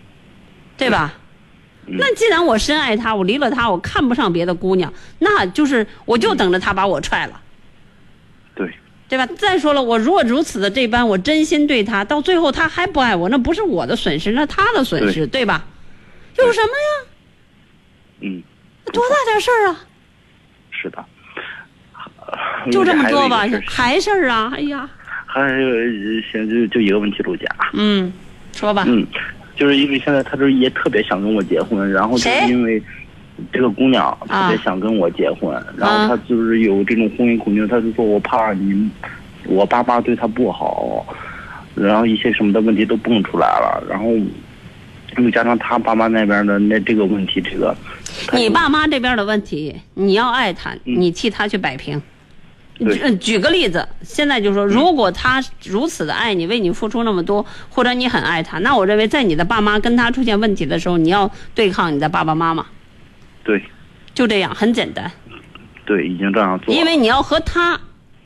[0.77, 1.13] 对吧？
[1.85, 7.41] 那既然我深爱他，我离了他，我看不上别的姑娘，那就是我就等着他把我踹了，
[8.55, 8.73] 对，
[9.09, 9.25] 对吧？
[9.37, 15.45] 再说了，我如果如此的这般，我真心对他，到最后他还不爱我，那不是我的损失，那他的损失，对。
[15.45, 15.65] 吧？
[16.37, 17.09] 有什么呀？
[18.23, 18.41] 嗯，
[18.85, 19.79] 多大点事儿啊？
[20.71, 21.03] 是的。
[22.71, 24.51] 就这么多吧 还事，儿啊？
[24.55, 24.89] 哎呀，
[25.25, 25.69] 还有
[26.31, 27.45] 现在就就一个问题，陆姐。
[27.73, 28.11] 嗯，
[28.53, 28.85] 说吧。
[28.87, 29.05] 嗯，
[29.55, 32.81] 就是因为现在他这也特别想跟我结婚，然后就是因为
[33.51, 38.89] 这个姑娘特别想跟我结婚，然后她就是有这种婚姻恐惧，她就说我怕你，
[39.45, 41.05] 我爸妈对她不好，
[41.75, 44.05] 然后一些什么的问题都蹦出来了，然后
[45.17, 47.75] 又加上她爸妈那边的那这个问题，这个
[48.33, 52.01] 你爸妈这边的问题，你要爱他，你替他去摆平。
[52.77, 52.97] 对。
[52.97, 62.65] 举举个例子，现在就说，如果他如此的爱你，为你付出那么多，或者你很爱他，那我认为在你的爸妈跟他出现问题的时候，你要对抗你的爸爸妈妈，
[63.43, 63.63] 对。
[64.13, 65.11] 就这样，很简单。
[65.85, 67.79] 对已经这样做了，因为你要和他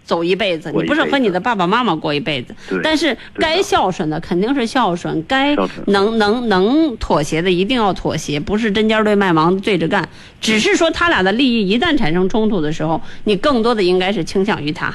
[0.07, 2.55] 走一辈子，你不是和你的爸爸妈妈过一辈子。
[2.81, 5.53] 但是该孝顺的肯定是孝顺，该
[5.87, 10.07] 能能能妥协的一定要妥协，不是针尖对麦芒对着干。
[10.39, 14.93] 只是说他俩的利益一旦产生冲突的时候，你更多的应该是倾向于他，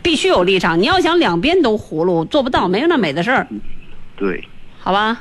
[0.00, 0.80] 必须有立场。
[0.80, 3.46] 你要想两边都葫芦，做不到，没有那美的事儿，
[4.16, 4.44] 对，
[4.78, 5.18] 好吧？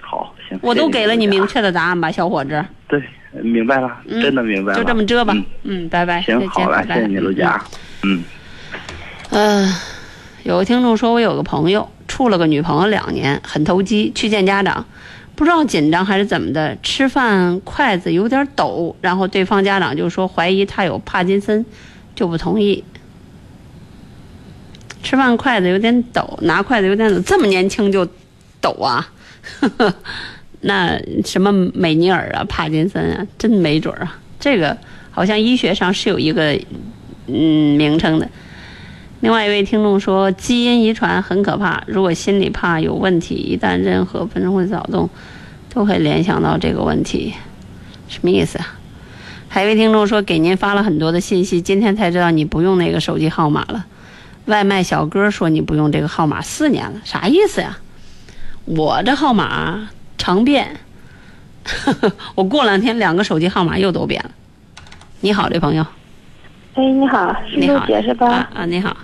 [0.00, 2.64] 好，行，我都给了你明确的答案吧，小伙子。
[2.88, 3.00] 对，
[3.42, 5.44] 明白了，嗯真的明白了，就这么着吧嗯。
[5.62, 6.20] 嗯，拜拜。
[6.22, 7.64] 行，好嘞，拜拜谢谢你，陆姐啊，
[8.02, 8.24] 嗯。
[9.30, 9.72] 嗯，
[10.44, 14.86] 有个听众说，我有个朋友处了个女朋友两年，很投机，去见家长，
[15.34, 21.64] 不知道紧张还是怎么的，吃饭筷子有点抖，然后对方家长就说怀疑他有帕金森，
[22.14, 22.82] 就不同意。
[25.02, 28.08] 吃饭筷子有点抖，拿筷子有点抖，这么年轻就
[28.60, 29.08] 抖啊，
[29.60, 29.94] 呵 呵
[30.62, 34.18] 那什么美尼尔啊、帕金森啊，真没准啊。
[34.40, 34.76] 这个
[35.10, 36.58] 好像医学上是有一个
[37.26, 38.28] 嗯名称的。
[39.20, 45.08] 另外一位听众说，基因遗传很可怕，如果心里怕有问题，一旦任何分会躁动，
[45.72, 47.34] 都会联想到这个问题，
[48.08, 48.74] 什么意思啊？
[49.48, 53.86] 还有一位听众说，给您发了很多的信息，今天才知道你不用那个手机号码了。
[54.44, 57.78] 外卖小哥说你不用这个号码四年了，啥意思呀？
[58.64, 59.88] 我这号码
[60.18, 60.78] 常变，
[62.34, 64.30] 我过两天两个手机号码又都变了。
[65.20, 65.86] 你好，这朋友。
[66.74, 68.28] 哎，你好，是你好陆姐是吧？
[68.28, 68.96] 啊啊，你好，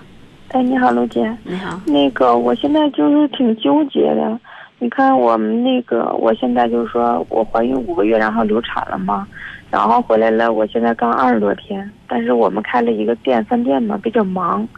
[0.52, 1.34] 哎，你好，卢姐。
[1.44, 1.80] 你好。
[1.86, 4.38] 那个，我现在就是挺纠结的。
[4.78, 9.26] 你看，我们那个，我现在就是说我怀孕五个月，然后流产了嘛，
[9.70, 11.90] 然后回来了，我现在刚二十多天。
[12.06, 14.68] 但是我们开了一个店，饭店嘛，比较忙。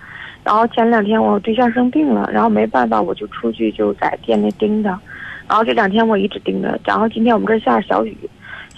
[0.45, 4.97] 然后前两天我对象生病了，然后没办法，我就出去就在店里盯着。
[5.49, 6.79] 然后这两天我一直盯着。
[6.85, 8.17] 然后今天我们这儿下着小雨，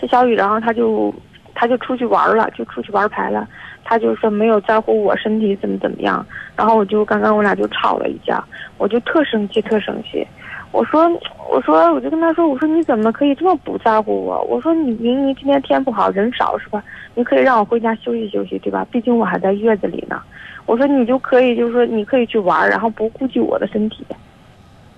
[0.01, 1.15] 下小雨，然后他就
[1.55, 3.47] 他就出去玩了，就出去玩牌了。
[3.89, 6.27] 他就说没有在乎我身体怎么怎么样。
[6.57, 8.43] 然后我就刚刚我俩就吵了一架，
[8.79, 10.27] 我就特生气，特生气。
[10.73, 11.09] 我说，
[11.49, 14.43] 我说，我就跟他说，我说你怎么可以这么不在乎我？
[14.43, 16.83] 我说你明明今天天不好，人少是吧？
[17.15, 18.85] 你可以让我回家休息休息，对吧？
[18.91, 20.21] 毕竟我还在月子里呢。
[20.67, 24.05] 我说你就可以，就是说你可以去玩，然后不顾及我的身体。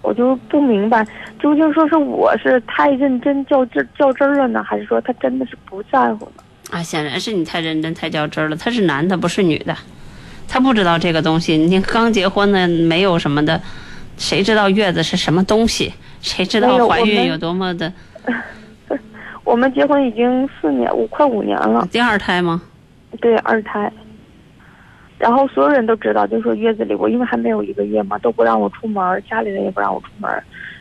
[0.01, 1.07] 我就不明白，
[1.39, 6.43] 究竟说是我是太认真较真较真了呢，还是说他真的是不在乎呢？
[6.71, 8.57] 啊，显然是你太认真、太较真了。
[8.57, 9.77] 他是男的，不是女的，
[10.47, 11.57] 他不知道这个东西。
[11.57, 13.61] 你刚结婚的，没有什么的，
[14.17, 15.93] 谁知道月子是什么东西？
[16.21, 17.93] 谁知道怀孕有多么的？
[19.45, 21.89] 我们结婚已经四年，五快五年了。
[21.91, 22.61] 第二胎吗？
[23.21, 23.91] 对，二胎。
[25.17, 30.31] 然后所有人都知道，就说月子里我因为还没有一个月嘛，都不让我出门，家里人也不让我出门。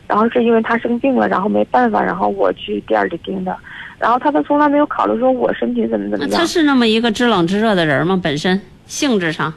[0.06, 3.56] 然后是因为他生病了，然后没办法，然后我去店里盯着。
[3.98, 6.30] 然后他都从来没有考虑说我身体怎么怎么样。
[6.30, 8.18] 他是那么一个知冷知热的人吗？
[8.22, 9.52] 本身性质上，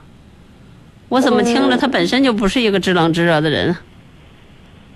[1.10, 3.76] 我怎么听着他本身就不是一个知冷知热的人？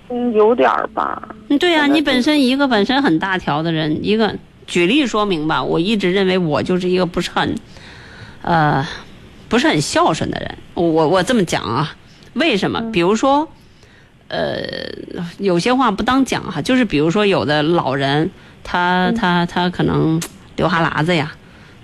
[0.08, 1.20] 嗯，有点儿吧。
[1.48, 4.36] 嗯，对呀、你本身一个本身很大条的人，一个
[4.66, 7.54] 举例说明吧，我一直认为我就是一个不是很，
[8.42, 8.86] 呃，
[9.48, 10.54] 不是很孝顺的人。
[10.74, 11.94] 我我这么讲啊，
[12.34, 12.80] 为什么？
[12.92, 13.48] 比如说，
[14.28, 14.62] 呃，
[15.38, 18.30] 有些话不当讲哈，就是比如说有的老人，
[18.68, 20.20] 他他他可能
[20.56, 21.32] 流哈喇子呀，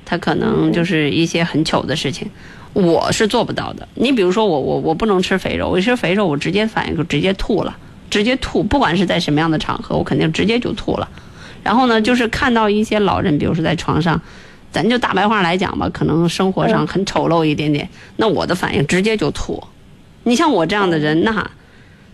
[0.04, 2.28] 他可能就是一些很糗的事情。
[2.72, 3.86] 我是做不到的。
[3.94, 7.76] 你比如说我我我不能吃肥肉，我一吃肥肉我直接反应就直接吐了，
[8.10, 11.08] 直接吐，不管是在什么样的场合，我肯定直接就吐了。
[11.62, 14.20] 然后呢，就是看到一些老人，比如说在床上，
[14.72, 19.62] 咱就大白话来讲吧，可能生活上很丑陋一点点，那我的反应直接就吐。
[20.24, 21.50] 你像我这样的人，那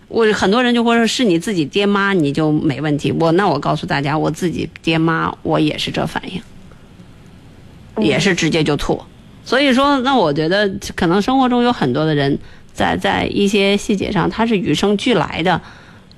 [0.09, 9.01] 我很多人就会说是你自己爹妈你就没问题，我那我告诉大家，我自己爹妈我也是这反应，也是直接就吐。
[9.45, 12.37] 所以说，那我觉得可能生活中有很多的人
[12.73, 15.61] 在在一些细节上他是与生俱来的，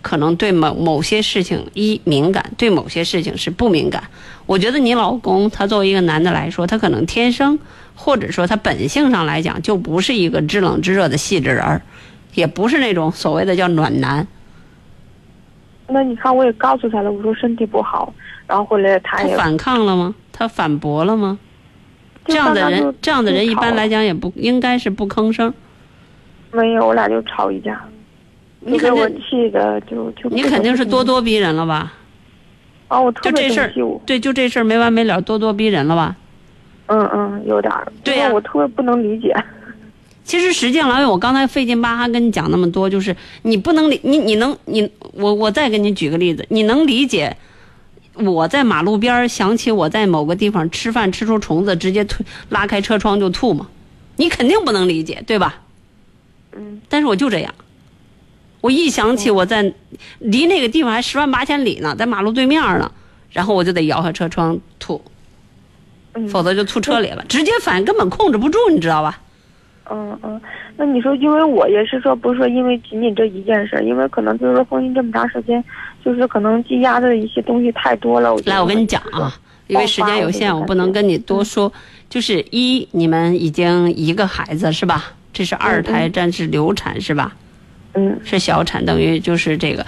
[0.01, 4.03] 可能对某某些事情一敏感，对某些事情是不敏感。
[4.45, 7.57] 我觉得你老公他作为一个男的来说，他可能天生
[7.95, 11.81] 或者说他本性上来讲就不是一个知冷知热的细致人儿，
[12.33, 14.25] 也不是那种所谓的叫暖男。
[15.87, 18.13] 那你看，我也告诉他了，我说身体不好，
[18.47, 20.15] 然后回来他也他反抗了吗？
[20.31, 21.37] 他反驳了吗？
[22.25, 25.53] 这样的人，这样的人一般来讲也不应该是不吭声。
[26.51, 27.81] 没有，我俩就吵一架，
[28.59, 31.91] 你给我气的就就你肯定是咄咄逼人了吧？
[32.87, 36.15] 啊，我特别就这事儿生气，对，就这事儿没完没了，咄咄逼人了吧？
[36.87, 37.91] 嗯嗯，有点儿。
[38.03, 39.35] 对呀我特别不能理解。
[40.31, 47.35] 其实实际上来讲，我刚才费劲巴哈跟你讲那么多，就是你不能理你你能你我我再给你举个例子，你能理解
[48.13, 53.67] 我在马路边儿想起我在某个地方吃饭吃出虫子，直接推拉开车窗就吐吗？
[54.15, 55.59] 你肯定不能理解，对吧？
[56.55, 56.81] 嗯。
[56.87, 57.53] 但是我就这样，
[58.61, 59.73] 我一想起我在
[60.19, 62.89] 离那个地方还十万八千里呢，在马路对面呢，
[63.31, 65.01] 然后我就得摇下车窗吐，
[66.13, 69.20] 嗯否则就吐车里了，直接反应根本控制不住，你知道吧？
[69.91, 70.41] 嗯嗯，
[70.77, 75.63] 那你说，因为我也是说，不是说因为仅仅这一件事，因为可能就是说婚姻这么长时间，
[76.03, 78.33] 就是可能积压的一些东西太多了。
[78.33, 79.35] 我来，我跟你讲啊，
[79.67, 81.71] 因为时间有限，我不能跟你多说。
[82.09, 85.13] 就是一，你们已经一个孩子是吧？
[85.33, 87.33] 这是二胎，但是流产是吧？
[87.93, 89.85] 嗯，是小产，等于就是这个，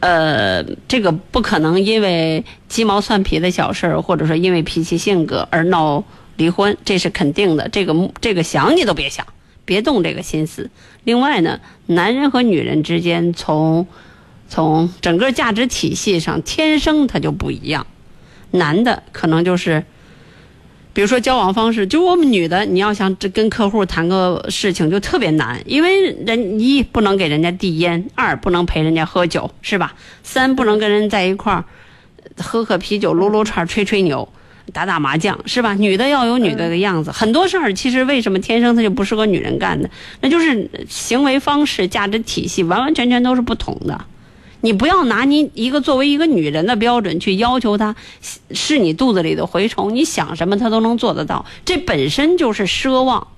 [0.00, 6.02] 呃，这个不可能因为鸡毛蒜皮的小事儿，或者说因为脾气性格而闹
[6.36, 7.68] 离婚，这是肯定的。
[7.68, 9.26] 这个这个想你都别想，
[9.64, 10.70] 别动这个心思。
[11.04, 13.86] 另外呢，男人和女人之间从
[14.48, 17.86] 从整个价值体系上，天生他就不一样。
[18.50, 19.84] 男的可能就是，
[20.92, 29.94] 比如说交往方式，就我们女的，你要想这跟客户谈个事情就特别难，因为人一不能给人家递烟，二不能陪人家喝酒，是吧？
[30.22, 31.64] 三不能跟人在一块儿
[32.38, 34.28] 喝喝啤酒、撸撸串、吹吹牛。
[34.72, 35.74] 打打麻将是吧？
[35.74, 39.88] 女的要有女的的样子，很多事儿其实为什么天生它就不适合女人干的？
[40.20, 44.04] 那就是行为方式、价值体系完完全全都是不同的。
[44.62, 47.94] 你不要拿你一个作为一个女人的标准去要求她
[48.52, 53.28] 是你肚子里的蛔虫，你想什么她都能做得到，这本身就是奢望。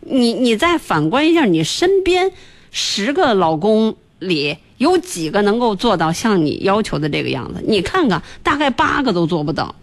[0.00, 2.32] 你你再反观一下你身边
[2.72, 7.62] 十个老公里有几个能够做到像你要求的这个样子？
[7.64, 9.76] 你看看，大概八个都做不到。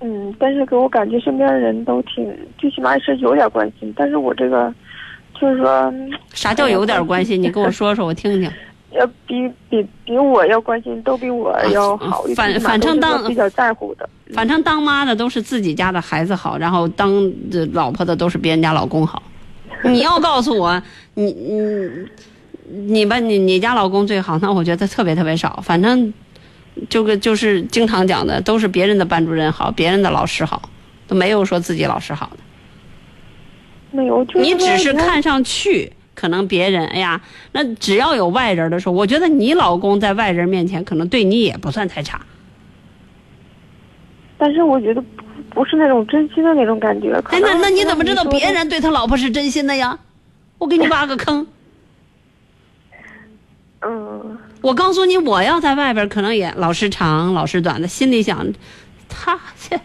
[0.00, 2.24] 嗯，但是给我感觉身边的人都挺，
[2.56, 3.92] 最起码是有点关心。
[3.96, 4.72] 但是我这个，
[5.40, 5.92] 就是说，
[6.32, 7.42] 啥叫有点关心？
[7.42, 8.48] 你跟我说说，我听听。
[8.92, 12.22] 要 比比比我要关心，都比我要好。
[12.36, 17.10] 反反正当比较在乎的，反正当妈的都是自己家的孩子好，然后当
[17.72, 19.22] 老婆的都是别人家老公好。
[19.82, 20.80] 你要告诉我，
[21.14, 22.06] 你你
[22.86, 25.60] 你吧，你你家老公最好，那我觉得特别特别少。
[25.64, 26.14] 反正。
[26.88, 30.70] 这个就是经常讲的，都是别人的班主任好，别人的老师好，
[31.06, 32.38] 都没有说自己老师好的。
[33.90, 37.20] 没有，你只是看上去可能别人，哎呀，
[37.52, 42.20] 那只要有外人的时候，我觉得你老公在外人面前可能对你也不算太差。
[44.36, 47.12] 但是我觉得不不是那种真心的那种感觉。
[47.30, 49.98] 哎，那那你怎么知道别人对他老婆是真心的呀？
[50.58, 51.46] 我给你挖个坑。
[53.80, 54.38] 嗯。
[54.60, 58.46] 我告诉你，我要在外边可能也老是长老是短的，心里想，
[59.08, 59.78] 他这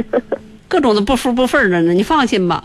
[0.68, 1.92] 各种的不服不忿的呢。
[1.92, 2.64] 你放心吧。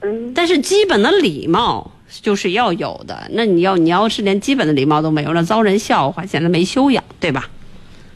[0.00, 0.32] 嗯。
[0.34, 3.28] 但是基本的礼貌就是要有的。
[3.30, 7.48] 那你要你要是连基本的礼貌都没有，那遭人笑话，显得没修养，对吧？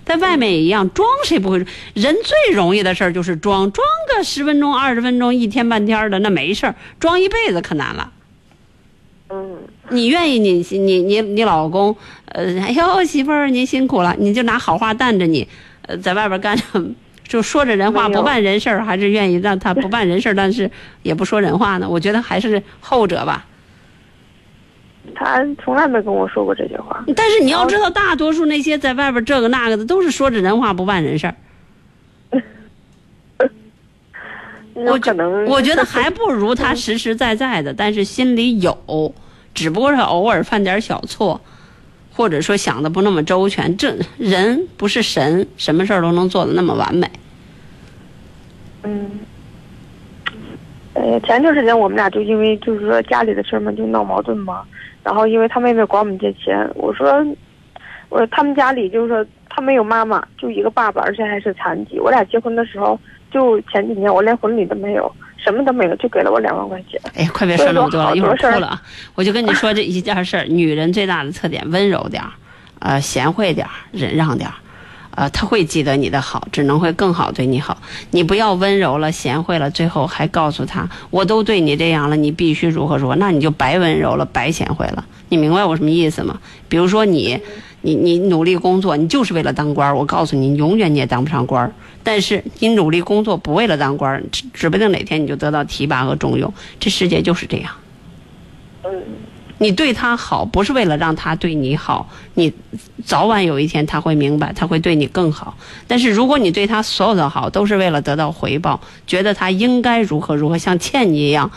[0.04, 1.58] 在外面也一样，装谁不会？
[1.94, 3.84] 人最容易的事儿就是装，装
[4.14, 8.12] 个十分钟、二十分钟、一天半天的那没事儿，装一辈子可难了。
[9.28, 9.58] 嗯。
[9.90, 11.96] 你愿意你你你你老公，
[12.26, 15.46] 呃，哎呦媳妇儿您辛苦了，你就拿好话担着你，
[15.82, 16.62] 呃，在外边干着
[17.26, 20.70] 就说着人话不办人事儿，还是愿意让他 不办人事儿，但是
[21.02, 21.88] 也不说人话呢？
[21.88, 23.44] 我觉得还是后者吧。
[25.14, 27.04] 他从来没跟我说过这句话。
[27.14, 31.34] 但是你要知道，大多数那些在外边这个那个的，都是说着人话不办人事儿。
[34.76, 39.14] 我可能我觉得还不如 他实实在在的，但是心里有。
[39.54, 41.40] 只不过是偶尔犯点小错，
[42.12, 43.74] 或者说想的不那么周全。
[43.78, 47.10] 这人不是神，什么事儿都能做的那么完美。
[48.82, 49.10] 嗯。
[50.92, 54.62] 呃，前段时间我们俩就因为就是说家里的事儿嘛，就闹矛盾嘛。
[55.02, 57.24] 然后因为他妹妹管我们借钱，我说，
[58.08, 61.98] 我说他们家里就是说他没有妈妈，就一个爸爸，而且还是残疾。
[61.98, 62.98] 我俩结婚的时候，
[63.30, 65.10] 就前几天我连婚礼都没有。
[65.38, 67.00] 什么都没有，就给了我两万块钱。
[67.14, 68.82] 哎呀，快别说那么多了，一会儿哭了啊！
[69.14, 72.32] 我就跟你说这一件事儿，女人最大的特点温柔点儿，
[72.80, 74.54] 呃，贤惠点儿，忍让点儿，
[75.14, 77.80] 呃，她会记得你的好，只能会更好对你好。
[78.10, 85.04] 你不要温柔了、贤惠了，最后还告诉她我都对你这样了，你必须如何如何，那你就白温柔了、白贤惠了。
[85.28, 86.40] 你明白我什么意思吗？
[86.68, 87.38] 比如说你，
[87.82, 91.72] 你你努力工作，你就是为了当官儿，我告诉你，永远你也当不上官儿。
[92.02, 96.52] 但是你努力工作不为了当官儿，指指不定哪天你就得到提拔和重用。
[96.78, 97.72] 这世界就是这样。
[98.84, 98.90] 嗯。
[99.58, 102.52] 你对他好，不是为了让他对你好，你
[103.06, 105.56] 早晚有一天他会明白，他会对你更好。
[105.86, 111.50] 但是如果你对他所有的好都是为了得到回报，觉得他应该如何如何，像欠你一样，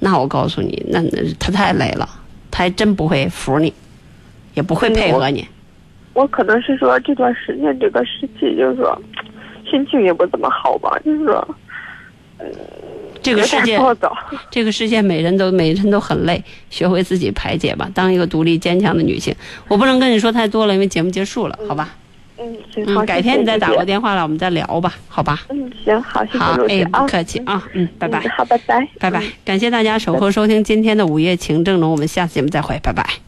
[0.00, 1.02] 那我告诉你，那
[1.38, 2.06] 他太累了，
[2.50, 3.72] 他还真不会服你，
[4.52, 5.48] 也不会配合你。
[6.16, 9.00] 我可能是说这段时间这个时期，就是说。
[9.68, 11.56] 心情也不怎么好吧，就是说，
[12.38, 12.46] 嗯，
[13.20, 13.76] 这个世界，
[14.48, 16.40] 这个世界，每人都每人都很累，
[16.70, 19.34] 学会自己排解吧，当一个独立坚强的女性。
[19.66, 21.88] 我不能跟你说太多了，因为节目结束了，好吧？
[22.38, 25.40] 嗯，行，好，改天你再打过电话来，我们再聊吧，好吧？
[25.48, 33.25] 嗯，行，好，谢谢好，哎，不客气啊，嗯，拜拜，好，拜拜，拜拜，感谢大家守候收听今天的午夜情正浓，我们下次节目再会，拜拜。